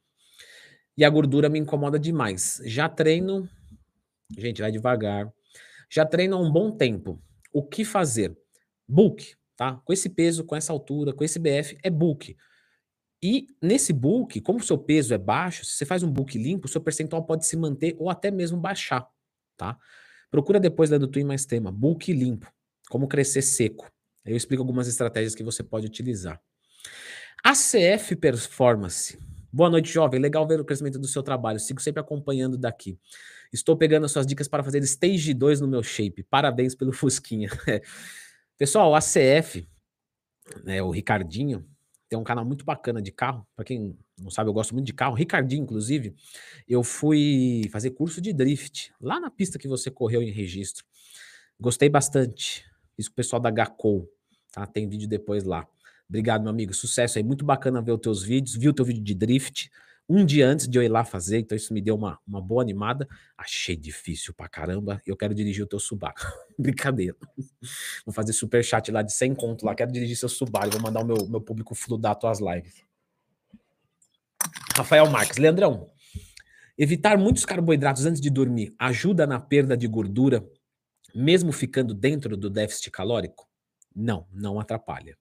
[1.00, 2.60] E a gordura me incomoda demais.
[2.66, 3.48] Já treino.
[4.36, 5.32] Gente, vai devagar.
[5.88, 7.18] Já treino há um bom tempo.
[7.50, 8.36] O que fazer?
[8.86, 9.80] Bulk, tá?
[9.82, 12.36] Com esse peso, com essa altura, com esse BF, é bulk.
[13.22, 16.66] E nesse bulk, como o seu peso é baixo, se você faz um bulk limpo,
[16.66, 19.08] o seu percentual pode se manter ou até mesmo baixar,
[19.56, 19.78] tá?
[20.30, 22.52] Procura depois da do Twin mais tema, bulk limpo,
[22.90, 23.90] como crescer seco.
[24.22, 26.38] Eu explico algumas estratégias que você pode utilizar.
[27.42, 29.29] ACF Performance.
[29.52, 30.20] Boa noite, jovem.
[30.20, 31.58] Legal ver o crescimento do seu trabalho.
[31.58, 32.96] Sigo sempre acompanhando daqui.
[33.52, 36.22] Estou pegando as suas dicas para fazer stage 2 no meu shape.
[36.22, 37.50] Parabéns pelo Fusquinha.
[38.56, 39.68] Pessoal, o ACF,
[40.62, 41.66] né, o Ricardinho,
[42.08, 43.44] tem um canal muito bacana de carro.
[43.56, 45.16] Para quem não sabe, eu gosto muito de carro.
[45.16, 46.14] Ricardinho, inclusive,
[46.68, 50.84] eu fui fazer curso de drift lá na pista que você correu em registro.
[51.58, 52.64] Gostei bastante.
[52.96, 54.08] Isso com o pessoal da Gacou.
[54.52, 54.64] Tá?
[54.64, 55.66] Tem vídeo depois lá.
[56.10, 56.74] Obrigado, meu amigo.
[56.74, 57.24] Sucesso aí.
[57.24, 58.56] Muito bacana ver os teus vídeos.
[58.56, 59.70] Vi o teu vídeo de drift
[60.12, 62.60] um dia antes de eu ir lá fazer, então isso me deu uma, uma boa
[62.60, 63.06] animada.
[63.38, 65.00] Achei difícil pra caramba.
[65.06, 66.16] Eu quero dirigir o teu Subaru.
[66.58, 67.14] Brincadeira.
[68.04, 69.72] Vou fazer super chat lá de 100 conto lá.
[69.72, 70.68] Quero dirigir seu Subaru.
[70.72, 72.84] Vou mandar o meu, meu público fludar tuas lives.
[74.76, 75.38] Rafael Marques.
[75.38, 75.88] Leandrão,
[76.76, 80.44] evitar muitos carboidratos antes de dormir ajuda na perda de gordura,
[81.14, 83.48] mesmo ficando dentro do déficit calórico?
[83.94, 85.16] Não, não atrapalha.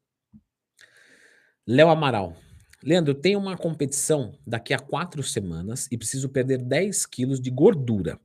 [1.71, 2.35] Léo Amaral.
[2.81, 8.19] Leandro, tenho uma competição daqui a quatro semanas e preciso perder 10 quilos de gordura.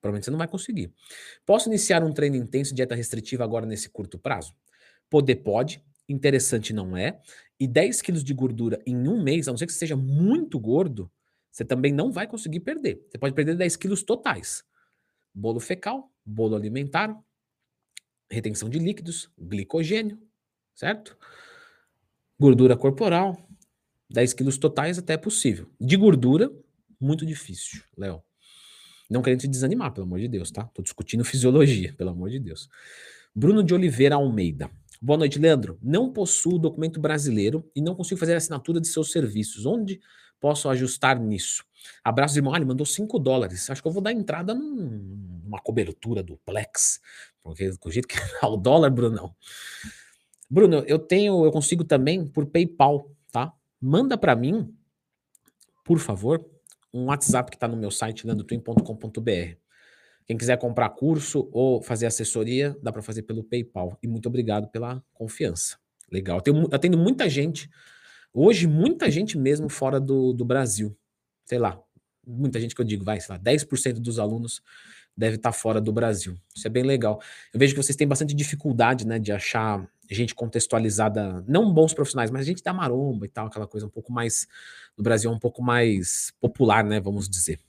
[0.00, 0.92] Provavelmente você não vai conseguir.
[1.46, 4.56] Posso iniciar um treino intenso, dieta restritiva agora nesse curto prazo?
[5.08, 7.20] Poder pode, interessante não é.
[7.60, 10.58] E 10 quilos de gordura em um mês, a não ser que você seja muito
[10.58, 11.08] gordo,
[11.48, 13.06] você também não vai conseguir perder.
[13.08, 14.64] Você pode perder 10 quilos totais.
[15.32, 17.16] Bolo fecal, bolo alimentar,
[18.28, 20.20] retenção de líquidos, glicogênio,
[20.74, 21.16] certo?
[22.40, 23.36] Gordura corporal,
[24.08, 25.66] 10 quilos totais até é possível.
[25.78, 26.50] De gordura,
[26.98, 28.22] muito difícil, Léo.
[29.10, 30.64] Não querendo te desanimar, pelo amor de Deus, tá?
[30.72, 32.66] Tô discutindo fisiologia, pelo amor de Deus.
[33.34, 34.70] Bruno de Oliveira Almeida.
[35.02, 35.78] Boa noite, Leandro.
[35.82, 39.66] Não possuo documento brasileiro e não consigo fazer a assinatura de seus serviços.
[39.66, 40.00] Onde
[40.40, 41.62] posso ajustar nisso?
[42.02, 42.54] Abraço, irmão.
[42.54, 43.68] Ah, ele mandou 5 dólares.
[43.68, 47.00] Acho que eu vou dar entrada num, numa cobertura do Plex.
[47.42, 49.36] Porque do jeito que é o dólar, Bruno, não.
[50.50, 53.52] Bruno, eu tenho, eu consigo também por PayPal, tá?
[53.80, 54.74] Manda para mim,
[55.84, 56.44] por favor,
[56.92, 59.56] um WhatsApp que está no meu site, landotwin.com.br.
[60.26, 63.96] Quem quiser comprar curso ou fazer assessoria, dá para fazer pelo PayPal.
[64.02, 65.78] E muito obrigado pela confiança.
[66.10, 66.38] Legal.
[66.38, 67.70] Eu, tenho, atendo muita gente,
[68.32, 70.96] hoje, muita gente mesmo fora do, do Brasil.
[71.44, 71.80] Sei lá,
[72.26, 74.62] muita gente que eu digo, vai, sei lá, 10% dos alunos
[75.16, 76.36] deve estar tá fora do Brasil.
[76.54, 77.20] Isso é bem legal.
[77.52, 82.30] Eu vejo que vocês têm bastante dificuldade, né, de achar gente contextualizada, não bons profissionais,
[82.30, 84.46] mas gente da maromba e tal, aquela coisa um pouco mais,
[84.96, 87.60] no Brasil, um pouco mais popular, né, vamos dizer.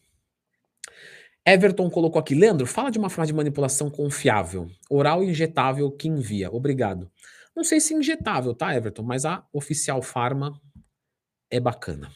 [1.46, 6.52] Everton colocou aqui, Leandro, fala de uma forma de manipulação confiável, oral injetável que envia,
[6.52, 7.12] obrigado.
[7.56, 10.60] Não sei se injetável, tá, Everton, mas a Oficial Pharma
[11.50, 12.12] é bacana.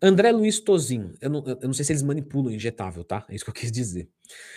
[0.00, 3.24] André Luiz Tozin, eu não, eu não sei se eles manipulam injetável, tá?
[3.28, 4.08] É isso que eu quis dizer.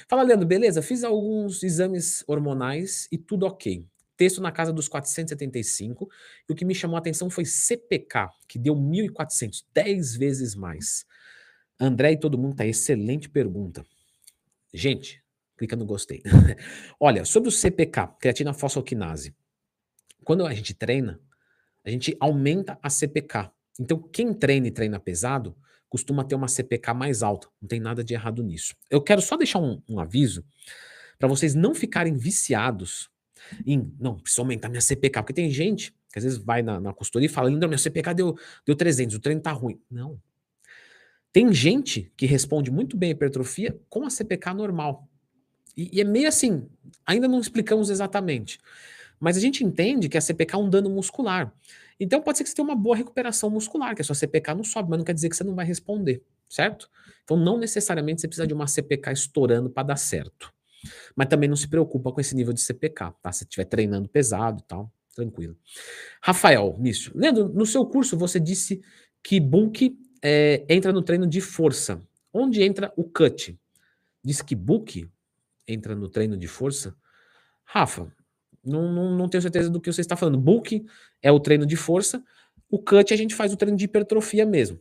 [0.07, 0.81] Fala, Leandro, beleza?
[0.81, 3.85] Fiz alguns exames hormonais e tudo ok.
[4.19, 6.09] Texto na casa dos 475,
[6.49, 11.05] e o que me chamou a atenção foi CPK, que deu 1.400, 10 vezes mais.
[11.79, 13.85] André e todo mundo tá excelente pergunta.
[14.73, 15.23] Gente,
[15.57, 16.21] clica no gostei.
[16.99, 19.33] Olha, sobre o CPK, creatina fosfoquinase.
[20.25, 21.17] Quando a gente treina,
[21.85, 23.49] a gente aumenta a CPK.
[23.79, 25.55] Então, quem treina e treina pesado
[25.87, 27.47] costuma ter uma CPK mais alta.
[27.61, 28.75] Não tem nada de errado nisso.
[28.89, 30.43] Eu quero só deixar um, um aviso
[31.17, 33.09] para vocês não ficarem viciados
[33.65, 35.21] em, não, preciso aumentar minha CPK.
[35.21, 38.37] Porque tem gente que às vezes vai na, na consultoria e fala, minha CPK deu,
[38.65, 39.79] deu 300, o treino tá ruim.
[39.89, 40.19] Não.
[41.31, 45.07] Tem gente que responde muito bem a hipertrofia com a CPK normal.
[45.77, 46.67] E, e é meio assim,
[47.05, 48.59] ainda não explicamos exatamente.
[49.19, 51.53] Mas a gente entende que a CPK é um dano muscular.
[51.99, 54.63] Então pode ser que você tenha uma boa recuperação muscular, que a sua CPK não
[54.63, 56.89] sobe, mas não quer dizer que você não vai responder, certo?
[57.23, 60.51] Então não necessariamente você precisa de uma CPK estourando para dar certo.
[61.15, 63.31] Mas também não se preocupa com esse nível de CPK, tá?
[63.31, 65.57] Se estiver treinando pesado e tal, tranquilo.
[66.21, 68.81] Rafael, Mício, Leandro, no seu curso você disse
[69.23, 72.01] que bulk é, entra no treino de força.
[72.33, 73.59] Onde entra o cut?
[74.23, 75.09] Diz que bulk
[75.67, 76.95] entra no treino de força?
[77.63, 78.11] Rafa,
[78.63, 80.39] não, não, não tenho certeza do que você está falando.
[80.39, 80.85] Bulk
[81.21, 82.23] é o treino de força,
[82.69, 84.79] o cut a gente faz o treino de hipertrofia mesmo.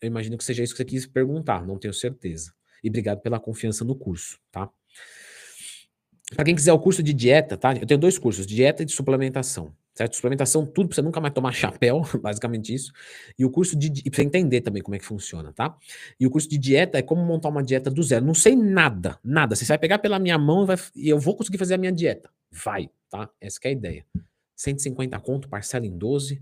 [0.00, 2.52] Eu imagino que seja isso que você quis perguntar, não tenho certeza.
[2.82, 4.70] E obrigado pela confiança no curso, tá?
[6.34, 7.74] Para quem quiser o curso de dieta, tá?
[7.74, 9.74] Eu tenho dois cursos, dieta e de suplementação.
[9.92, 10.14] Certo?
[10.14, 12.92] Suplementação, tudo para você nunca mais tomar chapéu, basicamente isso.
[13.38, 13.92] E o curso de.
[14.04, 15.76] E para entender também como é que funciona, tá?
[16.18, 18.24] E o curso de dieta é como montar uma dieta do zero.
[18.24, 19.56] Não sei nada, nada.
[19.56, 21.92] Você vai pegar pela minha mão e, vai, e eu vou conseguir fazer a minha
[21.92, 22.30] dieta.
[22.50, 23.28] Vai, tá?
[23.40, 24.06] Essa é a ideia.
[24.56, 26.40] 150 conto, parcela em 12.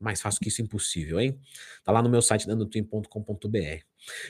[0.00, 1.38] Mais fácil que isso, impossível, hein?
[1.84, 3.82] Tá lá no meu site, dandotwin.com.br.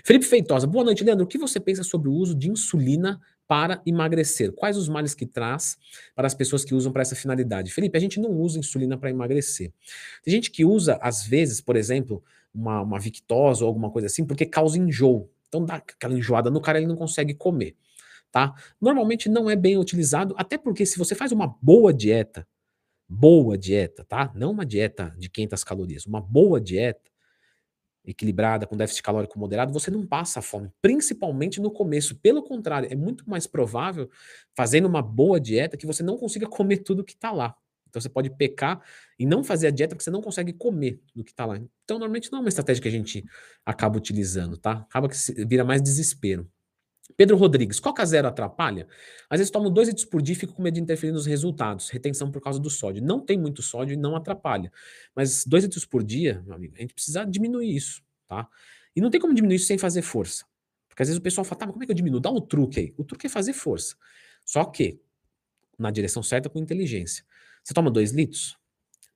[0.03, 1.25] Felipe Feitosa, boa noite, Leandro.
[1.25, 4.53] O que você pensa sobre o uso de insulina para emagrecer?
[4.53, 5.79] Quais os males que traz
[6.15, 7.73] para as pessoas que usam para essa finalidade?
[7.73, 9.73] Felipe, a gente não usa insulina para emagrecer.
[10.23, 12.23] Tem gente que usa, às vezes, por exemplo,
[12.55, 15.31] uma, uma victosa ou alguma coisa assim, porque causa enjoo.
[15.49, 17.75] Então dá aquela enjoada no cara, ele não consegue comer.
[18.31, 18.55] Tá?
[18.79, 22.47] Normalmente não é bem utilizado, até porque se você faz uma boa dieta,
[23.09, 24.31] boa dieta, tá?
[24.35, 27.08] Não uma dieta de 500 calorias, uma boa dieta,
[28.11, 32.17] equilibrada, com déficit calórico moderado, você não passa fome, principalmente no começo.
[32.17, 34.11] Pelo contrário, é muito mais provável,
[34.57, 37.55] fazendo uma boa dieta, que você não consiga comer tudo que está lá.
[37.89, 38.83] Então você pode pecar
[39.19, 41.57] e não fazer a dieta porque você não consegue comer tudo que está lá.
[41.57, 43.25] Então, normalmente não é uma estratégia que a gente
[43.65, 44.73] acaba utilizando, tá?
[44.73, 45.17] Acaba que
[45.47, 46.51] vira mais desespero.
[47.17, 48.87] Pedro Rodrigues, Coca Zero atrapalha?
[49.29, 51.91] Às vezes tomo 2 litros por dia e fico com medo de interferir nos resultados.
[51.91, 53.03] Retenção por causa do sódio.
[53.03, 54.73] Não tem muito sódio e não atrapalha.
[55.15, 58.49] Mas 2 litros por dia, meu amigo, a gente precisa diminuir isso, tá?
[58.95, 60.45] E não tem como diminuir isso sem fazer força.
[60.89, 62.21] Porque às vezes o pessoal fala, tá, mas como é que eu diminuo?
[62.21, 62.95] Dá um truque aí.
[62.97, 63.97] O truque é fazer força.
[64.45, 65.01] Só que,
[65.79, 67.25] na direção certa, com inteligência.
[67.63, 68.59] Você toma 2 litros?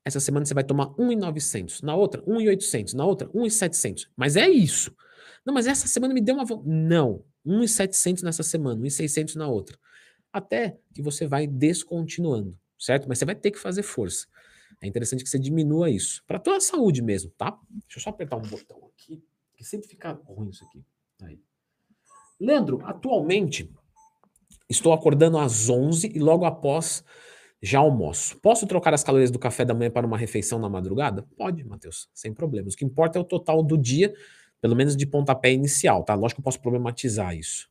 [0.04, 4.08] essa semana você vai tomar 1,900, na outra 1,800, na outra 1,700.
[4.16, 4.94] Mas é isso.
[5.44, 6.44] Não, mas essa semana me deu uma.
[6.64, 9.78] Não, 1,700 nessa semana, 1,600 na outra.
[10.32, 13.08] Até que você vai descontinuando, certo?
[13.08, 14.26] Mas você vai ter que fazer força.
[14.80, 16.22] É interessante que você diminua isso.
[16.26, 17.58] Para tua saúde mesmo, tá?
[17.70, 19.22] Deixa eu só apertar um botão aqui,
[19.54, 20.84] que sempre fica ruim isso aqui.
[21.22, 21.40] Aí.
[22.40, 23.70] Leandro, atualmente
[24.68, 27.04] estou acordando às 11 e logo após
[27.62, 28.36] já almoço.
[28.38, 31.22] Posso trocar as calorias do café da manhã para uma refeição na madrugada?
[31.36, 32.74] Pode, Matheus, sem problemas.
[32.74, 34.12] O que importa é o total do dia,
[34.62, 36.14] pelo menos de pontapé inicial, tá?
[36.14, 37.68] Lógico que eu posso problematizar isso.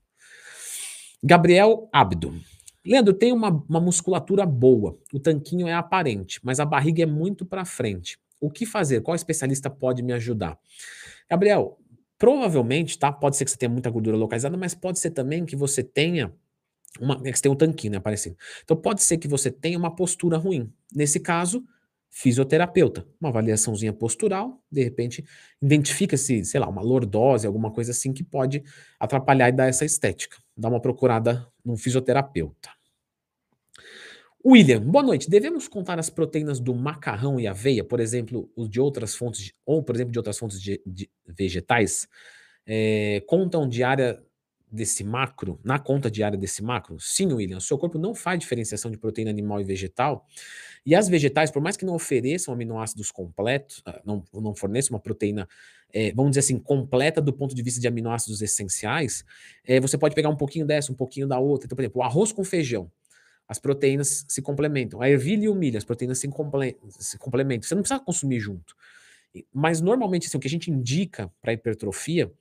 [1.23, 2.39] Gabriel Abdo.
[2.85, 7.45] Leandro, tem uma, uma musculatura boa, o tanquinho é aparente, mas a barriga é muito
[7.45, 8.19] para frente.
[8.41, 9.01] O que fazer?
[9.01, 10.59] Qual especialista pode me ajudar?
[11.29, 11.79] Gabriel,
[12.17, 13.11] provavelmente, tá?
[13.11, 16.33] Pode ser que você tenha muita gordura localizada, mas pode ser também que você tenha
[16.99, 18.35] uma, é que você tem um tanquinho, né, aparecendo.
[18.63, 20.73] Então pode ser que você tenha uma postura ruim.
[20.93, 21.63] Nesse caso,
[22.11, 25.23] fisioterapeuta, uma avaliaçãozinha postural, de repente
[25.61, 28.61] identifica-se, sei lá, uma lordose, alguma coisa assim que pode
[28.99, 30.37] atrapalhar e dar essa estética.
[30.55, 32.69] Dá uma procurada num fisioterapeuta.
[34.43, 35.29] William, boa noite.
[35.29, 39.81] Devemos contar as proteínas do macarrão e aveia, por exemplo, os de outras fontes, ou
[39.81, 42.07] por exemplo, de outras fontes de, de vegetais?
[42.65, 44.21] É, contam diária
[44.71, 46.99] desse macro, na conta diária desse macro?
[46.99, 50.25] Sim, William, seu corpo não faz diferenciação de proteína animal e vegetal.
[50.85, 54.99] E as vegetais, por mais que não ofereçam aminoácidos completos, ah, não, não forneçam uma
[54.99, 55.47] proteína,
[55.93, 59.25] é, vamos dizer assim, completa do ponto de vista de aminoácidos essenciais,
[59.65, 61.65] é, você pode pegar um pouquinho dessa, um pouquinho da outra.
[61.65, 62.89] Então, por exemplo, o arroz com feijão,
[63.47, 65.01] as proteínas se complementam.
[65.01, 67.67] A ervilha e o milho, as proteínas se, comple se complementam.
[67.67, 68.75] Você não precisa consumir junto.
[69.53, 72.31] Mas normalmente, assim, o que a gente indica para hipertrofia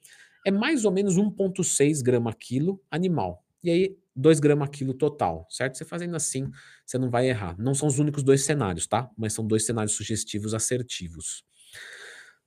[0.46, 3.44] é mais ou menos 1,6 grama quilo animal.
[3.62, 5.76] E aí, 2 grama quilo total, certo?
[5.76, 6.50] Você fazendo assim,
[6.84, 7.56] você não vai errar.
[7.58, 9.10] Não são os únicos dois cenários, tá?
[9.16, 11.44] Mas são dois cenários sugestivos assertivos.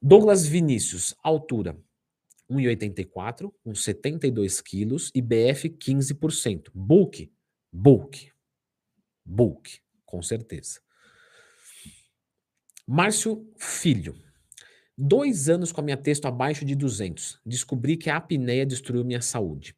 [0.02, 1.78] Douglas Vinícius, altura
[2.50, 6.70] 1,84, uns 72 quilos e BF 15%.
[6.74, 7.32] Bulk,
[7.72, 8.32] bulk,
[9.26, 10.82] bulk, com certeza.
[12.86, 14.16] Márcio Filho,
[14.98, 17.40] Dois anos com a minha texto abaixo de 200.
[17.46, 19.76] Descobri que a apneia destruiu minha saúde.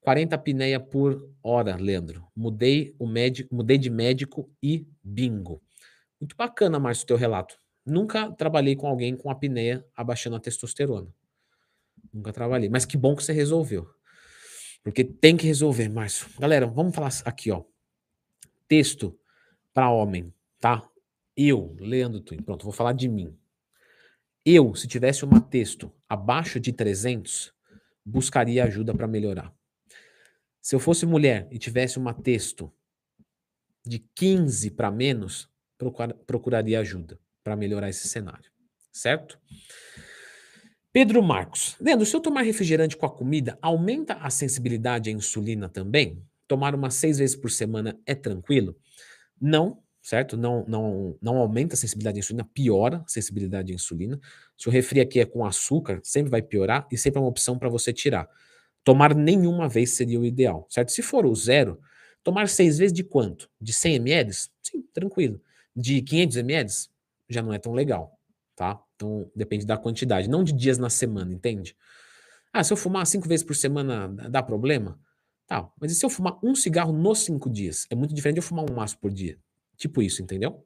[0.00, 2.26] 40 apneia por hora, Leandro.
[2.36, 5.62] Mudei, o médico, mudei de médico e bingo.
[6.20, 7.58] Muito bacana, Márcio, o teu relato.
[7.86, 11.08] Nunca trabalhei com alguém com apneia abaixando a testosterona.
[12.12, 12.68] Nunca trabalhei.
[12.68, 13.88] Mas que bom que você resolveu.
[14.82, 16.28] Porque tem que resolver, Márcio.
[16.38, 17.64] Galera, vamos falar aqui, ó.
[18.68, 19.18] Texto
[19.72, 20.86] para homem, tá?
[21.34, 22.42] Eu, Leandro Twin.
[22.42, 23.34] Pronto, vou falar de mim.
[24.46, 27.52] Eu, se tivesse uma texto abaixo de 300,
[28.04, 29.54] buscaria ajuda para melhorar.
[30.60, 32.70] Se eu fosse mulher e tivesse uma texto
[33.86, 35.48] de 15 para menos,
[36.26, 38.50] procuraria ajuda para melhorar esse cenário,
[38.92, 39.38] certo?
[40.92, 41.76] Pedro Marcos.
[41.80, 46.22] Leandro, se eu tomar refrigerante com a comida, aumenta a sensibilidade à insulina também?
[46.46, 48.76] Tomar umas seis vezes por semana é tranquilo?
[49.40, 50.36] Não, certo?
[50.36, 54.20] Não, não, não aumenta a sensibilidade à insulina, piora a sensibilidade à insulina.
[54.56, 57.58] Se o refri aqui é com açúcar, sempre vai piorar e sempre é uma opção
[57.58, 58.28] para você tirar.
[58.84, 60.92] Tomar nenhuma vez seria o ideal, certo?
[60.92, 61.80] Se for o zero,
[62.22, 63.48] tomar seis vezes de quanto?
[63.58, 64.30] De 100 ml?
[64.62, 65.40] Sim, tranquilo.
[65.74, 66.70] De 500 ml?
[67.30, 68.18] Já não é tão legal,
[68.54, 68.78] tá?
[68.96, 71.74] Então depende da quantidade, não de dias na semana, entende?
[72.52, 75.00] Ah, se eu fumar cinco vezes por semana dá problema?
[75.46, 77.86] Tá, mas e se eu fumar um cigarro nos cinco dias?
[77.90, 79.38] É muito diferente de eu fumar um maço por dia.
[79.76, 80.64] Tipo isso, entendeu?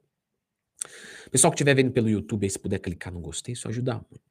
[1.31, 4.29] Pessoal que estiver vendo pelo YouTube, aí, se puder clicar no gostei, isso ajuda muito.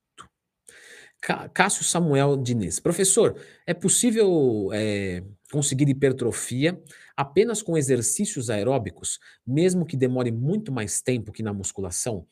[1.53, 2.79] Cássio Samuel Diniz.
[2.79, 6.81] Professor, é possível é, conseguir hipertrofia
[7.17, 12.25] apenas com exercícios aeróbicos, mesmo que demore muito mais tempo que na musculação?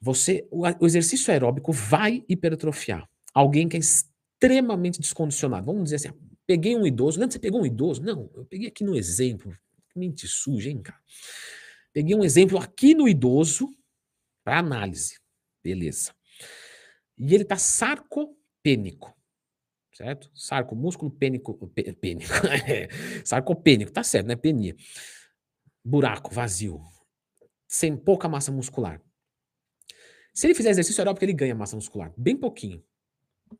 [0.00, 3.08] Você, o, o exercício aeróbico vai hipertrofiar.
[3.34, 5.66] Alguém que é extremamente descondicionado.
[5.66, 7.18] Vamos dizer assim, peguei um idoso.
[7.18, 8.02] Lembra você pegou um idoso?
[8.02, 9.52] Não, eu peguei aqui no exemplo.
[9.94, 11.00] Mente suja, hein, cara?
[11.92, 13.68] Peguei um exemplo aqui no idoso
[14.44, 15.18] para análise.
[15.62, 16.14] Beleza.
[17.18, 19.14] E ele tá sarcopênico.
[19.92, 20.30] Certo?
[20.34, 21.54] Sarco, músculo pênico.
[22.00, 22.32] Pênico.
[22.66, 22.88] É,
[23.24, 24.36] sarcopênico, tá certo, né?
[24.36, 24.74] Penia.
[25.84, 26.80] Buraco, vazio.
[27.68, 29.02] Sem pouca massa muscular.
[30.32, 32.12] Se ele fizer exercício aeróbico, ele ganha massa muscular.
[32.16, 32.82] Bem pouquinho.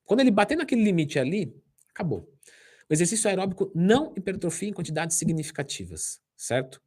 [0.05, 1.55] Quando ele bater naquele limite ali,
[1.91, 2.33] acabou.
[2.91, 6.83] O exercício aeróbico não hipertrofia em quantidades significativas, certo?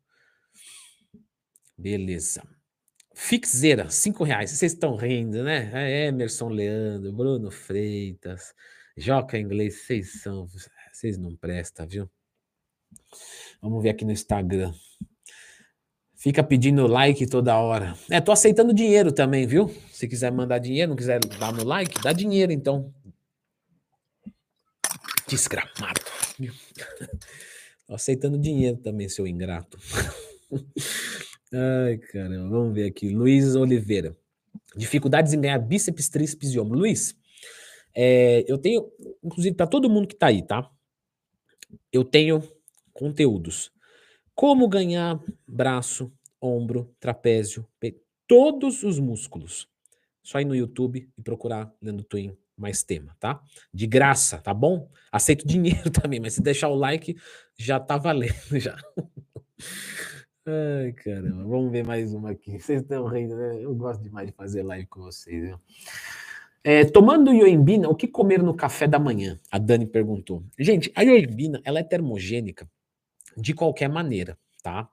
[1.78, 2.44] Beleza.
[3.16, 4.52] Fixeira, cinco reais.
[4.52, 5.72] Vocês estão rindo, né?
[5.74, 8.54] É Emerson Leandro, Bruno Freitas,
[8.98, 10.46] Joca Inglês, vocês são.
[10.92, 12.10] Vocês não prestam, viu?
[13.62, 14.74] Vamos ver aqui no Instagram.
[16.16, 17.96] Fica pedindo like toda hora.
[18.10, 19.70] É, tô aceitando dinheiro também, viu?
[19.92, 22.94] Se quiser mandar dinheiro, não quiser dar no like, dá dinheiro então.
[25.34, 26.00] Desgramado.
[27.88, 29.80] tô aceitando dinheiro também, seu ingrato.
[31.52, 33.10] Ai, caramba, vamos ver aqui.
[33.10, 34.16] Luiz Oliveira.
[34.76, 36.78] Dificuldades em ganhar bíceps, tríceps e ombro.
[36.78, 37.16] Luiz,
[37.96, 38.88] é, eu tenho,
[39.24, 40.70] inclusive para todo mundo que está aí, tá?
[41.92, 42.44] Eu tenho
[42.94, 43.72] conteúdos.
[44.36, 47.68] Como ganhar braço, ombro, trapézio,
[48.28, 49.68] todos os músculos.
[50.22, 53.42] Só ir no YouTube e procurar Leandro Twin mais tema, tá?
[53.74, 54.90] De graça, tá bom?
[55.12, 57.16] Aceito dinheiro também, mas se deixar o like,
[57.58, 58.78] já tá valendo já.
[60.46, 62.60] Ai, caramba, vamos ver mais uma aqui.
[62.60, 63.62] Vocês estão rindo, né?
[63.62, 65.60] Eu gosto demais de fazer live com vocês, viu?
[66.64, 69.40] É, tomando ioimbina, o que comer no café da manhã?
[69.52, 70.44] A Dani perguntou.
[70.58, 72.70] Gente, a ioimbina, ela é termogênica
[73.36, 74.90] de qualquer maneira, tá?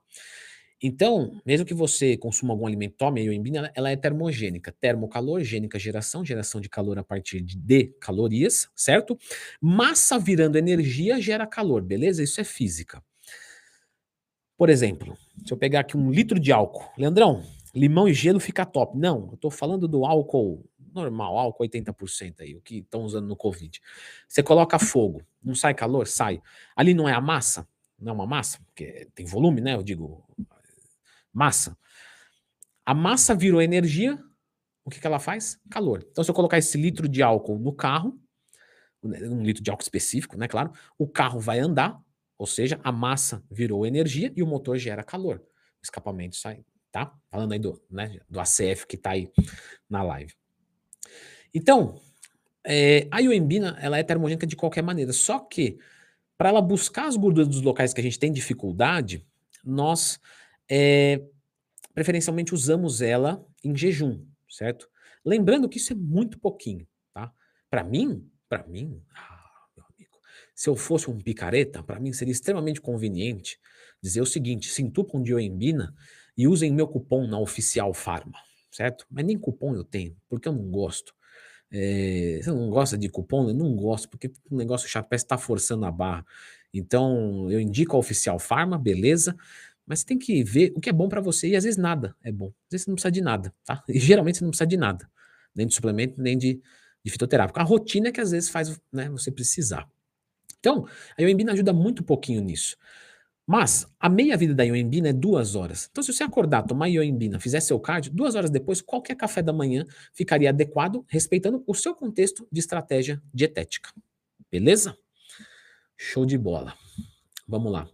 [0.81, 4.71] Então, mesmo que você consuma algum alimento, tome a ioimbina, ela é termogênica.
[4.71, 9.17] Termocalor, gênica geração, geração de calor a partir de calorias, certo?
[9.61, 12.23] Massa virando energia gera calor, beleza?
[12.23, 13.03] Isso é física.
[14.57, 15.15] Por exemplo,
[15.45, 17.43] se eu pegar aqui um litro de álcool, Leandrão,
[17.75, 18.97] limão e gelo fica top.
[18.97, 23.35] Não, eu estou falando do álcool normal, álcool 80% aí, o que estão usando no
[23.35, 23.79] Covid.
[24.27, 26.07] Você coloca fogo, não sai calor?
[26.07, 26.41] Sai.
[26.75, 27.67] Ali não é a massa?
[27.99, 28.59] Não é uma massa?
[28.65, 29.75] Porque tem volume, né?
[29.75, 30.23] Eu digo
[31.33, 31.77] massa.
[32.85, 34.19] A massa virou energia,
[34.83, 35.59] o que, que ela faz?
[35.69, 36.05] Calor.
[36.09, 38.19] Então, se eu colocar esse litro de álcool no carro,
[39.03, 40.47] um litro de álcool específico, né?
[40.47, 41.99] Claro, o carro vai andar,
[42.37, 45.37] ou seja, a massa virou energia e o motor gera calor.
[45.37, 47.13] O escapamento sai, tá?
[47.29, 49.31] Falando aí do, né, do ACF que tá aí
[49.89, 50.33] na live.
[51.53, 51.99] Então,
[52.63, 55.77] é, a ioimbina, ela é termogênica de qualquer maneira, só que
[56.37, 59.25] para ela buscar as gorduras dos locais que a gente tem dificuldade,
[59.63, 60.19] nós
[60.73, 61.21] é,
[61.93, 64.87] preferencialmente usamos ela em jejum, certo?
[65.23, 67.29] Lembrando que isso é muito pouquinho, tá?
[67.69, 70.17] Para mim, para mim, ah, meu amigo,
[70.55, 73.59] se eu fosse um picareta, para mim seria extremamente conveniente
[74.01, 75.93] dizer o seguinte: se entupam de ioimbina
[76.37, 78.39] e usem meu cupom na Oficial Farma,
[78.71, 79.05] certo?
[79.11, 81.13] Mas nem cupom eu tenho, porque eu não gosto.
[81.69, 83.49] É, você não gosta de cupom?
[83.49, 86.25] Eu não gosto, porque o negócio chato parece estar tá forçando a barra.
[86.73, 89.35] Então, eu indico a Oficial Farma, beleza,
[89.91, 92.15] mas você tem que ver o que é bom para você e às vezes nada
[92.23, 92.45] é bom.
[92.47, 93.83] Às vezes você não precisa de nada, tá?
[93.89, 95.11] E geralmente você não precisa de nada,
[95.53, 96.61] nem de suplemento, nem de,
[97.03, 97.59] de fitoterápico.
[97.59, 99.85] A rotina é que às vezes faz né, você precisar.
[100.61, 100.87] Então,
[101.17, 102.77] a Ioembina ajuda muito pouquinho nisso.
[103.45, 105.89] Mas a meia-vida da ioimbina é duas horas.
[105.91, 109.51] Então, se você acordar, tomar ioimbina, fizer seu cardio, duas horas depois, qualquer café da
[109.51, 113.91] manhã ficaria adequado, respeitando o seu contexto de estratégia dietética.
[114.49, 114.97] Beleza?
[115.97, 116.77] Show de bola.
[117.45, 117.89] Vamos lá.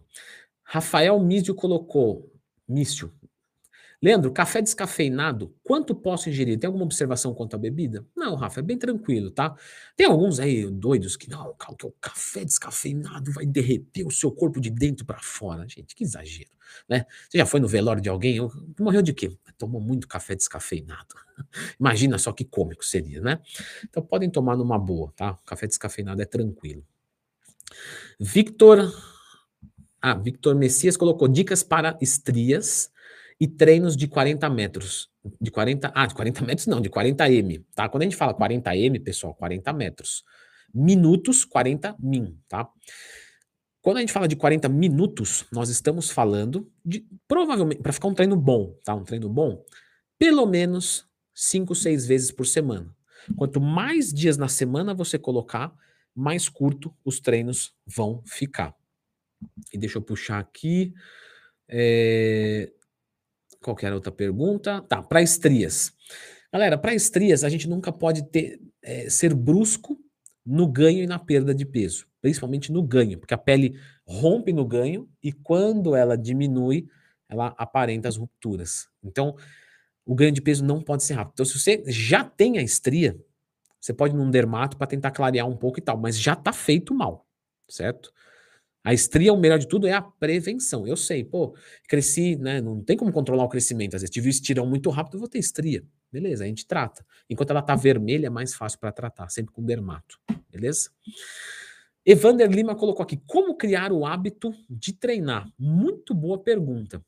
[0.70, 2.30] Rafael Mísio colocou.
[2.68, 3.10] Mício,
[4.00, 6.56] Leandro, café descafeinado, quanto posso ingerir?
[6.56, 8.06] Tem alguma observação quanto à bebida?
[8.14, 9.56] Não, Rafa, é bem tranquilo, tá?
[9.96, 14.60] Tem alguns aí doidos que não, que o café descafeinado vai derreter o seu corpo
[14.60, 15.66] de dentro para fora.
[15.66, 16.50] Gente, que exagero,
[16.88, 17.06] né?
[17.28, 18.38] Você já foi no velório de alguém?
[18.78, 19.36] Morreu de quê?
[19.58, 21.16] Tomou muito café descafeinado.
[21.80, 23.40] Imagina só que cômico seria, né?
[23.82, 25.36] Então podem tomar numa boa, tá?
[25.44, 26.86] Café descafeinado é tranquilo.
[28.20, 28.92] Victor
[30.00, 32.90] ah, Victor Messias colocou dicas para estrias
[33.40, 35.10] e treinos de 40 metros.
[35.40, 37.88] De 40, ah, de 40 metros não, de 40 M, tá?
[37.88, 40.24] Quando a gente fala 40 M, pessoal, 40 metros.
[40.72, 42.68] Minutos, 40 min, tá?
[43.80, 48.14] Quando a gente fala de 40 minutos, nós estamos falando de, provavelmente, para ficar um
[48.14, 48.94] treino bom, tá?
[48.94, 49.64] Um treino bom,
[50.18, 52.94] pelo menos 5, 6 vezes por semana.
[53.36, 55.72] Quanto mais dias na semana você colocar,
[56.14, 58.74] mais curto os treinos vão ficar.
[59.72, 60.94] E deixa eu puxar aqui.
[61.68, 62.72] É,
[63.60, 64.82] Qualquer outra pergunta?
[64.82, 65.92] Tá, para estrias.
[66.52, 69.98] Galera, para estrias, a gente nunca pode ter, é, ser brusco
[70.46, 74.64] no ganho e na perda de peso, principalmente no ganho, porque a pele rompe no
[74.64, 76.88] ganho e quando ela diminui,
[77.28, 78.88] ela aparenta as rupturas.
[79.02, 79.36] Então,
[80.06, 81.34] o ganho de peso não pode ser rápido.
[81.34, 83.18] Então, se você já tem a estria,
[83.78, 86.52] você pode ir num dermato para tentar clarear um pouco e tal, mas já está
[86.52, 87.26] feito mal,
[87.68, 88.10] certo?
[88.88, 90.86] A estria, o melhor de tudo, é a prevenção.
[90.86, 91.54] Eu sei, pô,
[91.86, 92.58] cresci, né?
[92.58, 93.94] Não tem como controlar o crescimento.
[93.94, 95.84] Às vezes tive um estirão muito rápido, eu vou ter estria.
[96.10, 97.04] Beleza, a gente trata.
[97.28, 100.18] Enquanto ela tá vermelha, é mais fácil para tratar, sempre com dermato.
[100.50, 100.90] Beleza?
[102.02, 105.52] Evander Lima colocou aqui: como criar o hábito de treinar?
[105.58, 107.04] Muito boa pergunta.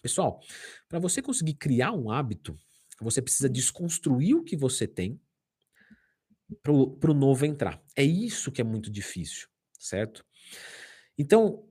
[0.00, 0.40] Pessoal,
[0.88, 2.56] para você conseguir criar um hábito,
[3.00, 5.20] você precisa desconstruir o que você tem
[6.62, 7.82] para o novo entrar.
[7.96, 10.24] É isso que é muito difícil, certo?
[11.20, 11.62] Então,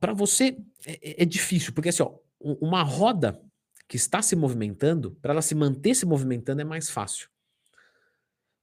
[0.00, 3.38] para você é, é, é, difícil, porque assim, ó, uma roda
[3.86, 7.28] que está se movimentando, para ela se manter se movimentando é mais fácil.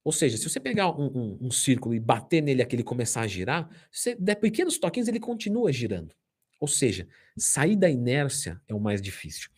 [0.02, 3.20] Ou seja, se você pegar um, um, um círculo e bater nele até ele começar
[3.20, 6.12] a girar, se você der pequenos toquinhos, ele continua girando.
[6.60, 7.06] Ou seja,
[7.38, 9.48] sair da inércia é o mais difícil.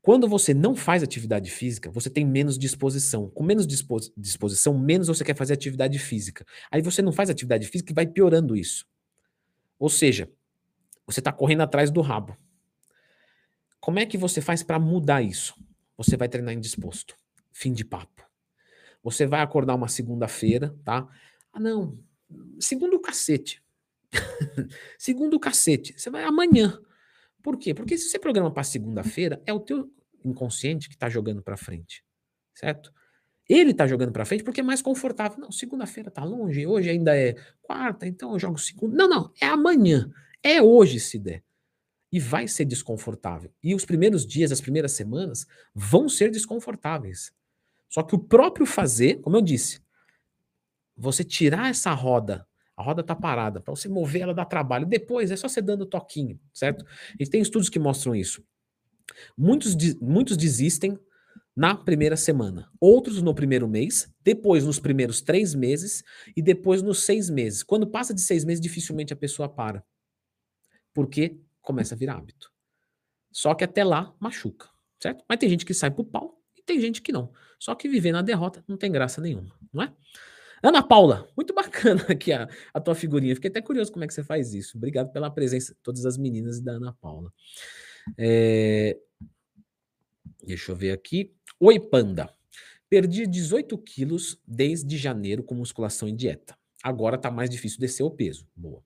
[0.00, 3.28] Quando você não faz atividade física, você tem menos disposição.
[3.30, 6.46] Com menos disposição, menos você quer fazer atividade física.
[6.70, 8.86] Aí você não faz atividade física e vai piorando isso.
[9.82, 10.30] Ou seja,
[11.04, 12.38] você está correndo atrás do rabo.
[13.80, 15.56] Como é que você faz para mudar isso?
[15.96, 17.16] Você vai treinar indisposto.
[17.50, 18.24] Fim de papo.
[19.02, 21.04] Você vai acordar uma segunda-feira, tá?
[21.52, 21.98] Ah, não.
[22.60, 23.60] Segundo o cacete.
[24.96, 25.98] segundo o cacete.
[25.98, 26.80] Você vai amanhã.
[27.42, 27.74] Por quê?
[27.74, 29.92] Porque se você programa para segunda-feira, é o teu
[30.24, 32.04] inconsciente que está jogando para frente,
[32.54, 32.94] certo?
[33.52, 35.38] Ele está jogando para frente porque é mais confortável.
[35.38, 38.96] Não, segunda-feira está longe, hoje ainda é quarta, então eu jogo segunda.
[38.96, 40.10] Não, não, é amanhã,
[40.42, 41.42] é hoje se der.
[42.10, 43.50] E vai ser desconfortável.
[43.62, 47.32] E os primeiros dias, as primeiras semanas vão ser desconfortáveis.
[47.88, 49.80] Só que o próprio fazer, como eu disse,
[50.96, 52.46] você tirar essa roda
[52.76, 53.60] a roda está parada.
[53.60, 54.86] Para você mover, ela dá trabalho.
[54.86, 56.84] Depois é só você dando toquinho, certo?
[57.18, 58.42] E tem estudos que mostram isso.
[59.36, 60.98] Muitos, muitos desistem
[61.54, 66.02] na primeira semana, outros no primeiro mês, depois nos primeiros três meses
[66.34, 67.62] e depois nos seis meses.
[67.62, 69.84] Quando passa de seis meses, dificilmente a pessoa para.
[70.94, 72.50] Porque começa a virar hábito.
[73.30, 75.24] Só que até lá machuca, certo?
[75.28, 77.32] Mas tem gente que sai pro pau e tem gente que não.
[77.58, 79.92] Só que viver na derrota não tem graça nenhuma, não é?
[80.62, 83.34] Ana Paula, muito bacana aqui a, a tua figurinha.
[83.34, 84.76] Fiquei até curioso como é que você faz isso.
[84.76, 87.32] Obrigado pela presença, todas as meninas e da Ana Paula.
[88.16, 88.96] É...
[90.44, 91.32] Deixa eu ver aqui.
[91.64, 92.28] Oi, Panda.
[92.90, 96.58] Perdi 18 quilos desde janeiro com musculação e dieta.
[96.82, 98.48] Agora está mais difícil descer o peso.
[98.56, 98.82] Boa.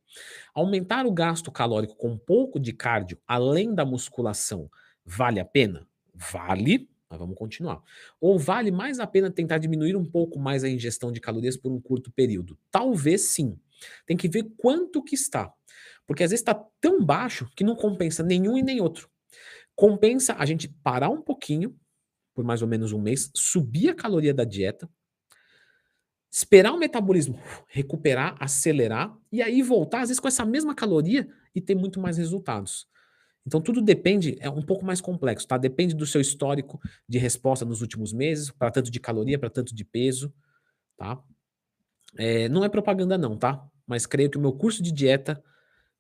[0.53, 4.71] Aumentar o gasto calórico com um pouco de cardio, além da musculação,
[5.03, 5.89] vale a pena?
[6.15, 7.83] Vale, mas vamos continuar.
[8.21, 11.73] Ou vale mais a pena tentar diminuir um pouco mais a ingestão de calorias por
[11.73, 12.59] um curto período?
[12.71, 13.59] Talvez sim.
[14.05, 15.51] Tem que ver quanto que está.
[16.07, 19.09] Porque às vezes está tão baixo que não compensa nenhum e nem outro.
[19.75, 21.75] Compensa a gente parar um pouquinho,
[22.37, 24.87] por mais ou menos um mês, subir a caloria da dieta,
[26.31, 31.63] esperar o metabolismo recuperar, acelerar, e aí voltar, às vezes, com essa mesma caloria e
[31.63, 32.87] ter muito mais resultados.
[33.47, 35.57] Então tudo depende, é um pouco mais complexo, tá?
[35.57, 36.79] Depende do seu histórico
[37.09, 40.35] de resposta nos últimos meses, para tanto de caloria, para tanto de peso,
[40.95, 41.19] tá?
[42.19, 43.67] É, não é propaganda não, tá?
[43.87, 45.43] Mas creio que o meu curso de dieta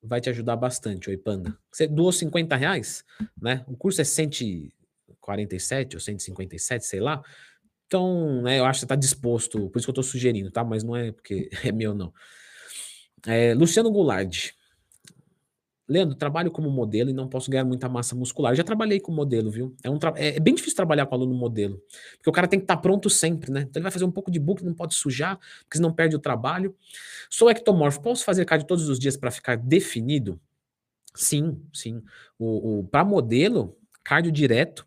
[0.02, 1.56] vai te ajudar bastante, oi Panda.
[1.72, 3.04] Você doou 50 reais,
[3.40, 3.64] né?
[3.66, 4.04] O curso é
[5.26, 7.22] 147 ou 157, sei lá.
[7.86, 10.64] Então, né, eu acho que você está disposto, por isso que eu estou sugerindo, tá?
[10.64, 12.12] Mas não é porque é meu, não.
[13.26, 14.52] É, Luciano Goulart.
[15.88, 18.50] Leandro, trabalho como modelo e não posso ganhar muita massa muscular.
[18.50, 19.76] Eu já trabalhei com modelo, viu?
[19.84, 21.80] É, um é, é, bem difícil trabalhar com aluno modelo,
[22.16, 23.60] porque o cara tem que estar tá pronto sempre, né?
[23.60, 26.18] Então ele vai fazer um pouco de book, não pode sujar, porque senão perde o
[26.18, 26.74] trabalho.
[27.30, 30.40] Sou ectomorfo, posso fazer cardio todos os dias para ficar definido?
[31.14, 32.02] Sim, sim.
[32.36, 34.86] O, o para modelo, cardio direto,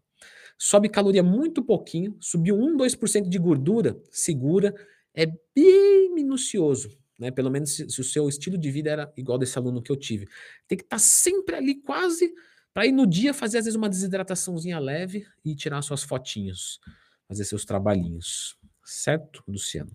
[0.60, 4.76] sobe caloria muito pouquinho, subiu 1, 2% de gordura, segura,
[5.16, 7.30] é bem minucioso né?
[7.30, 9.98] Pelo menos se, se, o seu estilo de vida era igual desse aluno que eu
[9.98, 10.26] tive.
[10.66, 12.34] Tem que estar tá sempre ali quase
[12.74, 16.80] para ir no dia fazer às vezes uma desidrataçãozinha leve e tirar suas fotinhos,
[17.28, 18.58] fazer seus trabalhinhos.
[18.86, 19.92] Certo, Luciano?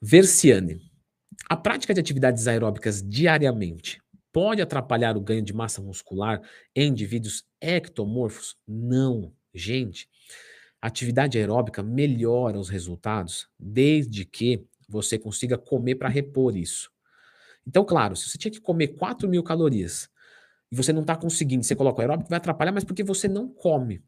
[0.00, 0.78] Versiane.
[1.48, 4.00] A prática de atividades aeróbicas diariamente
[4.32, 6.40] pode atrapalhar o ganho de massa muscular
[6.74, 8.56] em indivíduos ectomorfos?
[8.66, 10.08] Não, gente.
[10.80, 16.90] Atividade aeróbica melhora os resultados desde que você consiga comer para repor isso.
[17.66, 20.08] Então, claro, se você tinha que comer 4 mil calorias
[20.72, 23.48] e você não está conseguindo, você coloca o aeróbico, vai atrapalhar, mas porque você não
[23.48, 24.02] come.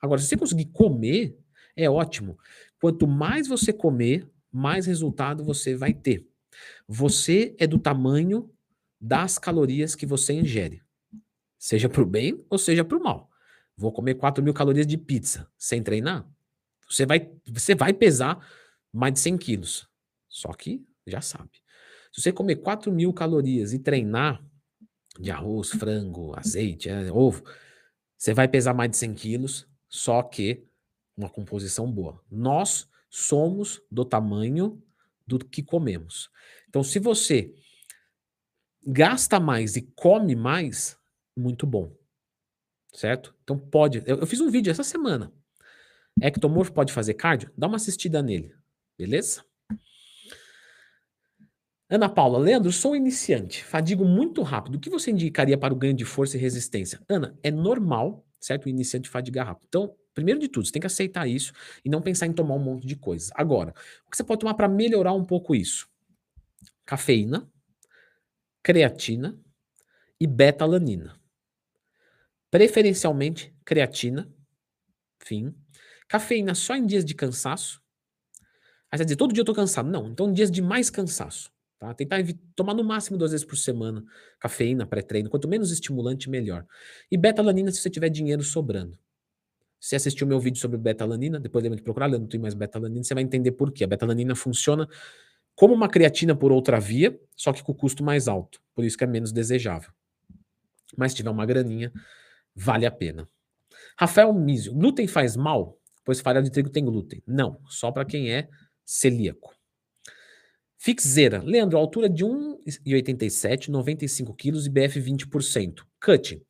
[0.00, 1.36] Agora, se você conseguir comer,
[1.76, 2.38] é ótimo.
[2.80, 6.26] Quanto mais você comer, mais resultado você vai ter.
[6.86, 8.50] Você é do tamanho
[9.00, 10.82] das calorias que você ingere.
[11.58, 13.30] Seja para o bem ou seja para o mal.
[13.76, 16.28] Vou comer 4 mil calorias de pizza sem treinar?
[16.88, 18.44] Você vai, você vai pesar
[18.92, 19.88] mais de 100 quilos.
[20.28, 21.50] Só que já sabe.
[22.12, 24.44] Se você comer 4 mil calorias e treinar
[25.18, 27.42] de arroz, frango, azeite, é, ovo,
[28.16, 30.64] você vai pesar mais de 100 quilos, só que
[31.16, 32.22] uma composição boa.
[32.30, 34.82] Nós somos do tamanho
[35.26, 36.30] do que comemos.
[36.68, 37.54] Então, se você
[38.86, 40.96] gasta mais e come mais,
[41.36, 41.94] muito bom.
[42.92, 43.34] Certo?
[43.42, 44.02] Então pode.
[44.06, 45.32] Eu, eu fiz um vídeo essa semana.
[46.20, 47.50] Ectomorfo pode fazer cardio?
[47.56, 48.54] Dá uma assistida nele.
[48.98, 49.44] Beleza?
[51.88, 54.76] Ana Paula, Leandro, sou iniciante, fadigo muito rápido.
[54.76, 57.00] O que você indicaria para o ganho de força e resistência?
[57.08, 58.66] Ana, é normal, certo?
[58.66, 59.66] O iniciante fadigar rápido.
[59.66, 61.52] Então, primeiro de tudo, você tem que aceitar isso
[61.84, 63.32] e não pensar em tomar um monte de coisa.
[63.34, 63.74] Agora,
[64.06, 65.88] o que você pode tomar para melhorar um pouco isso?
[66.86, 67.50] Cafeína,
[68.62, 69.38] creatina
[70.20, 71.18] e beta-alanina.
[72.50, 74.32] Preferencialmente creatina,
[75.20, 75.54] fim.
[76.08, 77.80] Cafeína só em dias de cansaço.
[78.90, 79.88] Aí você dizer, todo dia eu tô cansado.
[79.88, 81.52] Não, então dias de mais cansaço.
[81.78, 81.94] Tá?
[81.94, 82.18] Tentar
[82.54, 84.04] tomar no máximo duas vezes por semana
[84.40, 85.30] cafeína, pré-treino.
[85.30, 86.66] Quanto menos estimulante, melhor.
[87.10, 88.98] E beta-alanina se você tiver dinheiro sobrando.
[89.80, 93.14] Se assistiu meu vídeo sobre beta-alanina, depois lembra de procurar, não tem mais beta-alanina, você
[93.14, 93.84] vai entender por quê.
[93.84, 94.86] A beta-alanina funciona
[95.54, 98.60] como uma creatina por outra via, só que com custo mais alto.
[98.74, 99.90] Por isso que é menos desejável.
[100.96, 101.92] Mas se tiver uma graninha,
[102.54, 103.28] vale a pena.
[103.96, 105.78] Rafael Mísio, glúten faz mal?
[106.04, 107.22] Pois farinha de trigo tem glúten.
[107.26, 108.48] Não, só para quem é
[108.84, 109.54] celíaco.
[110.78, 111.42] Fixeira.
[111.42, 115.82] Leandro, altura de 1,87, 95 quilos e BF 20%.
[116.02, 116.42] Cut.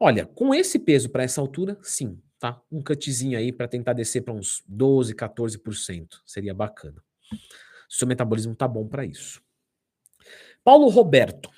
[0.00, 2.60] Olha, com esse peso para essa altura, sim, tá?
[2.70, 6.08] Um cutzinho aí para tentar descer para uns 12, 14%.
[6.26, 7.02] Seria bacana.
[7.88, 9.42] Seu metabolismo tá bom para isso.
[10.62, 11.50] Paulo Roberto.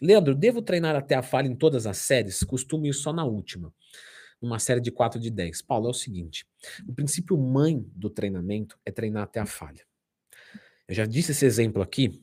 [0.00, 2.42] Leandro, devo treinar até a falha em todas as séries?
[2.42, 3.72] Costumo ir só na última.
[4.40, 5.62] Numa série de 4 de 10.
[5.62, 6.46] Paulo, é o seguinte:
[6.86, 9.86] o princípio mãe do treinamento é treinar até a falha.
[10.88, 12.22] Eu já disse esse exemplo aqui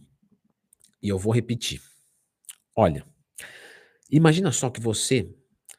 [1.01, 1.81] e eu vou repetir.
[2.75, 3.05] Olha,
[4.09, 5.33] imagina só que você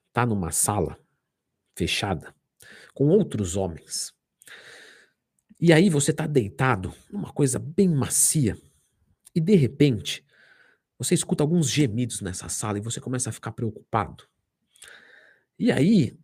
[0.09, 0.99] está numa sala
[1.77, 2.35] fechada
[2.95, 4.13] com outros homens.
[5.63, 8.59] E aí você está deitado numa coisa bem macia
[9.33, 10.27] e de repente
[10.99, 14.25] você escuta alguns gemidos nessa sala e você começa a ficar preocupado.
[15.57, 16.19] E aí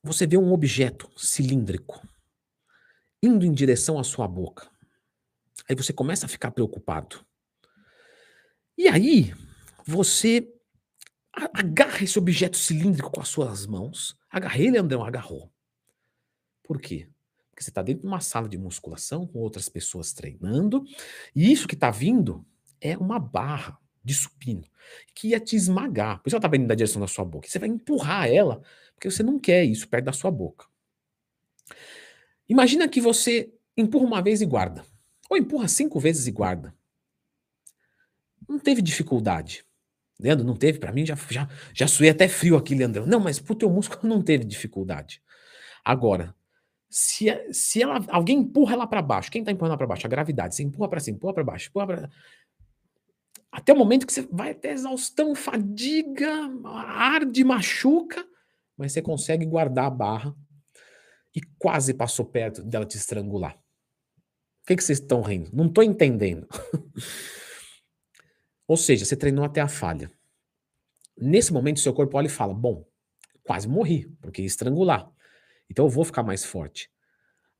[0.00, 2.06] você vê um objeto cilíndrico
[3.20, 4.70] indo em direção à sua boca.
[5.68, 7.26] Aí você começa a ficar preocupado.
[8.76, 9.34] E aí,
[9.84, 10.54] você
[11.32, 14.16] agarra esse objeto cilíndrico com as suas mãos.
[14.30, 15.52] Agarrei, Leandrão, agarrou.
[16.62, 17.08] Por quê?
[17.58, 20.84] Porque você está dentro de uma sala de musculação com outras pessoas treinando,
[21.34, 22.46] e isso que está vindo
[22.80, 24.62] é uma barra de supino
[25.12, 26.22] que ia te esmagar.
[26.22, 27.48] Por isso ela está vindo da direção da sua boca.
[27.48, 28.62] Você vai empurrar ela,
[28.94, 30.66] porque você não quer isso perto da sua boca.
[32.48, 34.84] Imagina que você empurra uma vez e guarda.
[35.28, 36.72] Ou empurra cinco vezes e guarda.
[38.48, 39.64] Não teve dificuldade.
[40.20, 40.78] Leandro, não teve?
[40.78, 43.04] Para mim já, já, já suei até frio aqui, Leandro.
[43.04, 45.20] Não, mas pro teu músculo não teve dificuldade.
[45.84, 46.37] Agora,
[46.88, 50.06] se, se ela, alguém empurra ela para baixo, quem tá empurrando para baixo?
[50.06, 50.54] A gravidade.
[50.54, 52.10] Você empurra para cima, empurra para baixo, empurra pra...
[53.50, 56.30] Até o momento que você vai até exaustão, fadiga,
[56.64, 58.26] arde, machuca,
[58.76, 60.34] mas você consegue guardar a barra
[61.34, 63.58] e quase passou perto dela te estrangular
[64.68, 65.50] que, que vocês estão rindo?
[65.52, 66.46] Não estou entendendo.
[68.68, 70.10] Ou seja, você treinou até a falha.
[71.16, 72.86] Nesse momento, seu corpo olha e fala: Bom,
[73.42, 75.10] quase morri, porque ia estrangular.
[75.70, 76.90] Então eu vou ficar mais forte.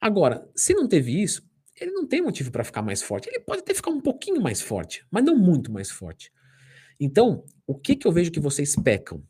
[0.00, 1.48] Agora, se não teve isso,
[1.80, 3.28] ele não tem motivo para ficar mais forte.
[3.28, 6.32] Ele pode até ficar um pouquinho mais forte, mas não muito mais forte.
[6.98, 9.22] Então, o que, que eu vejo que vocês pecam?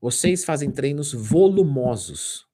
[0.00, 2.46] Vocês fazem treinos volumosos.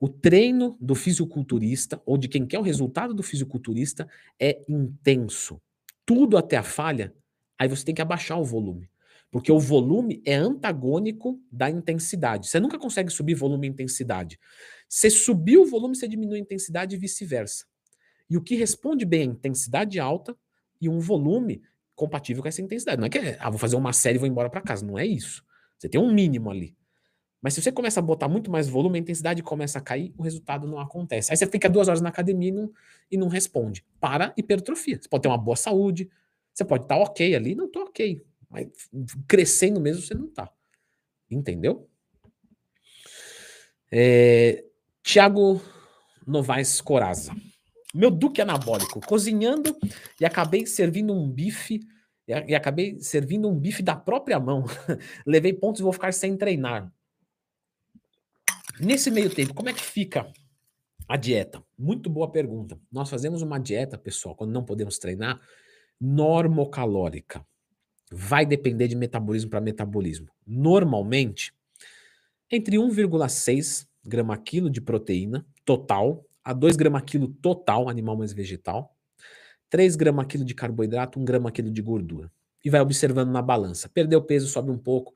[0.00, 4.08] O treino do fisiculturista, ou de quem quer o resultado do fisiculturista,
[4.38, 5.60] é intenso.
[6.06, 7.14] Tudo até a falha,
[7.58, 8.90] aí você tem que abaixar o volume.
[9.34, 12.46] Porque o volume é antagônico da intensidade.
[12.46, 14.38] Você nunca consegue subir volume e intensidade.
[14.88, 17.64] Você subir o volume, você diminui a intensidade e vice-versa.
[18.30, 20.36] E o que responde bem é intensidade alta
[20.80, 21.60] e um volume
[21.96, 23.00] compatível com essa intensidade.
[23.00, 24.86] Não é que, ah, vou fazer uma série e vou embora para casa.
[24.86, 25.44] Não é isso.
[25.76, 26.76] Você tem um mínimo ali.
[27.42, 30.22] Mas se você começa a botar muito mais volume, a intensidade começa a cair, o
[30.22, 31.32] resultado não acontece.
[31.32, 32.72] Aí você fica duas horas na academia e não,
[33.10, 33.84] e não responde.
[33.98, 34.96] Para hipertrofia.
[35.02, 36.08] Você pode ter uma boa saúde,
[36.52, 38.22] você pode estar ok ali, não estou ok.
[38.50, 38.68] Mas
[39.26, 40.50] crescendo mesmo você não está.
[41.30, 41.88] Entendeu?
[43.90, 44.64] É,
[45.02, 45.60] Tiago
[46.26, 47.34] Novaes Coraza.
[47.94, 49.76] Meu duque anabólico, cozinhando
[50.20, 51.80] e acabei servindo um bife
[52.26, 54.64] e acabei servindo um bife da própria mão.
[55.26, 56.92] Levei pontos e vou ficar sem treinar.
[58.80, 60.26] Nesse meio tempo, como é que fica
[61.06, 61.62] a dieta?
[61.78, 62.80] Muito boa pergunta.
[62.90, 65.40] Nós fazemos uma dieta, pessoal, quando não podemos treinar,
[66.00, 67.46] normocalórica.
[68.10, 70.28] Vai depender de metabolismo para metabolismo.
[70.46, 71.52] Normalmente,
[72.50, 78.94] entre 1,6 grama quilo de proteína total a 2 grama quilo total, animal mais vegetal,
[79.70, 82.30] 3 grama quilo de carboidrato, 1 grama quilo de gordura.
[82.62, 83.88] E vai observando na balança.
[83.88, 85.14] Perdeu peso, sobe um pouco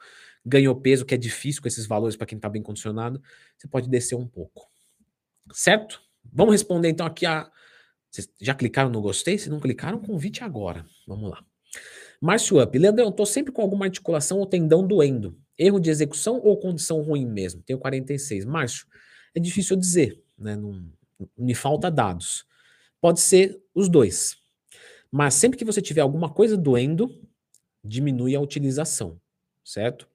[0.49, 3.23] ganhou peso, que é difícil com esses valores para quem está bem condicionado,
[3.57, 4.69] você pode descer um pouco.
[5.53, 6.01] Certo?
[6.33, 7.51] Vamos responder então aqui a
[8.11, 9.39] Vocês já clicaram no gostei?
[9.39, 10.87] Se não clicaram, convite agora.
[11.07, 11.45] Vamos lá.
[12.21, 12.77] Márcio Up.
[12.77, 15.39] Leandrão, tô sempre com alguma articulação ou tendão doendo.
[15.57, 17.63] Erro de execução ou condição ruim mesmo?
[17.63, 18.45] Tenho 46.
[18.45, 18.87] Márcio,
[19.35, 20.57] é difícil dizer, né?
[20.57, 20.85] Não,
[21.37, 22.45] me falta dados.
[23.01, 24.37] Pode ser os dois.
[25.11, 27.11] Mas sempre que você tiver alguma coisa doendo,
[27.83, 29.21] diminui a utilização,
[29.65, 30.09] certo?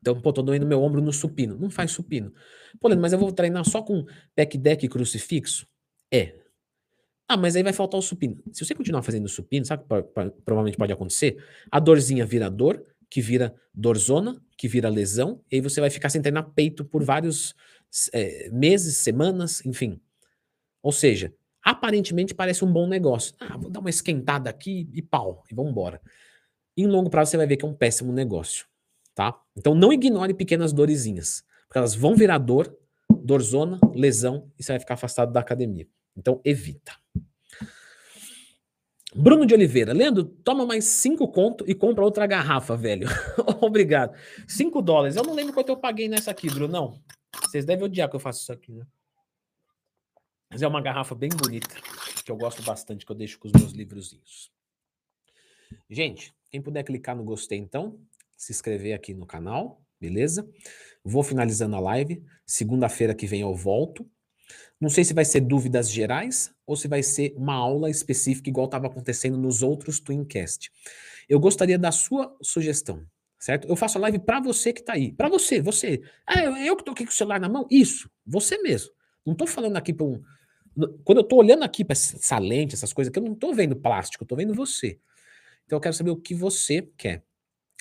[0.00, 1.56] Então, pô, tô doendo meu ombro no supino.
[1.56, 2.32] Não faz supino.
[2.80, 5.66] Pô, Leandro, mas eu vou treinar só com pec deck e crucifixo?
[6.10, 6.41] É.
[7.32, 8.42] Ah, mas aí vai faltar o supino.
[8.52, 11.42] Se você continuar fazendo supino, sabe o que provavelmente pode acontecer?
[11.70, 16.10] A dorzinha vira dor, que vira dorzona, que vira lesão, e aí você vai ficar
[16.10, 17.54] sem treinar peito por vários
[18.12, 20.00] é, meses, semanas, enfim.
[20.82, 21.32] Ou seja,
[21.64, 23.34] aparentemente parece um bom negócio.
[23.40, 26.00] Ah, vou dar uma esquentada aqui e pau, e vamos embora.
[26.76, 28.66] Em longo prazo você vai ver que é um péssimo negócio
[29.14, 29.38] tá?
[29.56, 32.74] Então não ignore pequenas dorezinhas, porque elas vão virar dor,
[33.10, 35.86] dorzona, lesão e você vai ficar afastado da academia.
[36.16, 36.92] Então evita.
[39.14, 43.06] Bruno de Oliveira, Leandro, toma mais cinco conto e compra outra garrafa, velho.
[43.60, 44.16] Obrigado.
[44.48, 45.16] Cinco dólares.
[45.16, 46.72] Eu não lembro quanto eu paguei nessa aqui, Bruno.
[46.72, 47.02] Não.
[47.42, 48.86] Vocês devem odiar que eu faço isso aqui, né?
[50.50, 51.74] Mas é uma garrafa bem bonita,
[52.24, 54.50] que eu gosto bastante, que eu deixo com os meus livrozinhos.
[55.88, 57.98] Gente, quem puder clicar no gostei, então,
[58.36, 60.46] se inscrever aqui no canal, beleza?
[61.02, 62.22] Vou finalizando a live.
[62.46, 64.06] Segunda-feira que vem eu volto.
[64.80, 68.66] Não sei se vai ser dúvidas gerais ou se vai ser uma aula específica, igual
[68.66, 70.70] estava acontecendo nos outros Twincast.
[71.28, 73.06] Eu gostaria da sua sugestão,
[73.38, 73.68] certo?
[73.68, 75.12] Eu faço a live para você que está aí.
[75.12, 76.02] Para você, você.
[76.26, 77.66] Ah, eu que estou aqui com o celular na mão?
[77.70, 78.90] Isso, você mesmo.
[79.24, 80.20] Não estou falando aqui para um.
[81.04, 84.22] Quando eu estou olhando aqui para essa lente, essas coisas, eu não estou vendo plástico,
[84.22, 84.98] eu estou vendo você.
[85.64, 87.22] Então eu quero saber o que você quer.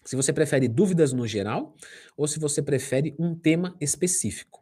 [0.04, 1.76] Se você prefere dúvidas no geral
[2.18, 4.61] ou se você prefere um tema específico.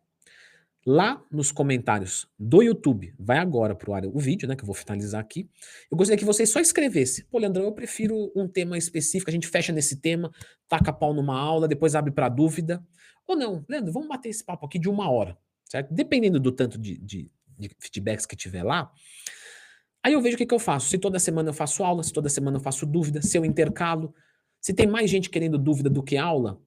[0.85, 4.65] Lá nos comentários do YouTube, vai agora para o ar o vídeo, né, que eu
[4.65, 5.49] vou finalizar aqui.
[5.91, 7.25] Eu gostaria que você só escrevesse.
[7.25, 10.31] Pô, Leandrão, eu prefiro um tema específico, a gente fecha nesse tema,
[10.69, 12.81] taca pau numa aula, depois abre para dúvida.
[13.27, 15.93] Ou não, Leandro, vamos bater esse papo aqui de uma hora, certo?
[15.93, 18.89] Dependendo do tanto de, de, de feedbacks que tiver lá,
[20.01, 20.89] aí eu vejo o que, que eu faço.
[20.89, 24.13] Se toda semana eu faço aula, se toda semana eu faço dúvida, se eu intercalo,
[24.61, 26.59] se tem mais gente querendo dúvida do que aula,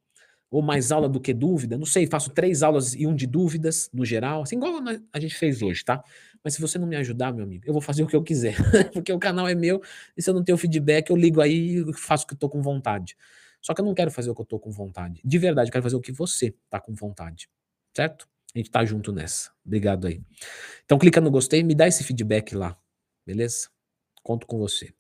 [0.52, 3.88] ou mais aula do que dúvida, não sei, faço três aulas e um de dúvidas
[3.90, 4.74] no geral, assim, igual
[5.10, 6.04] a gente fez hoje, tá?
[6.44, 8.54] Mas se você não me ajudar, meu amigo, eu vou fazer o que eu quiser,
[8.92, 9.82] porque o canal é meu,
[10.14, 12.50] e se eu não tenho feedback, eu ligo aí e faço o que eu tô
[12.50, 13.16] com vontade.
[13.62, 15.22] Só que eu não quero fazer o que eu tô com vontade.
[15.24, 17.48] De verdade, eu quero fazer o que você tá com vontade,
[17.96, 18.28] certo?
[18.54, 19.52] A gente tá junto nessa.
[19.64, 20.20] Obrigado aí.
[20.84, 22.76] Então clica no gostei, me dá esse feedback lá,
[23.26, 23.70] beleza?
[24.22, 24.92] Conto com você.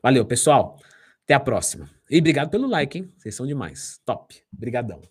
[0.00, 0.78] Valeu, pessoal.
[1.26, 1.90] Até a próxima.
[2.08, 3.12] E obrigado pelo like, hein?
[3.16, 4.00] Vocês são demais.
[4.04, 4.40] Top.
[4.56, 5.02] Obrigadão.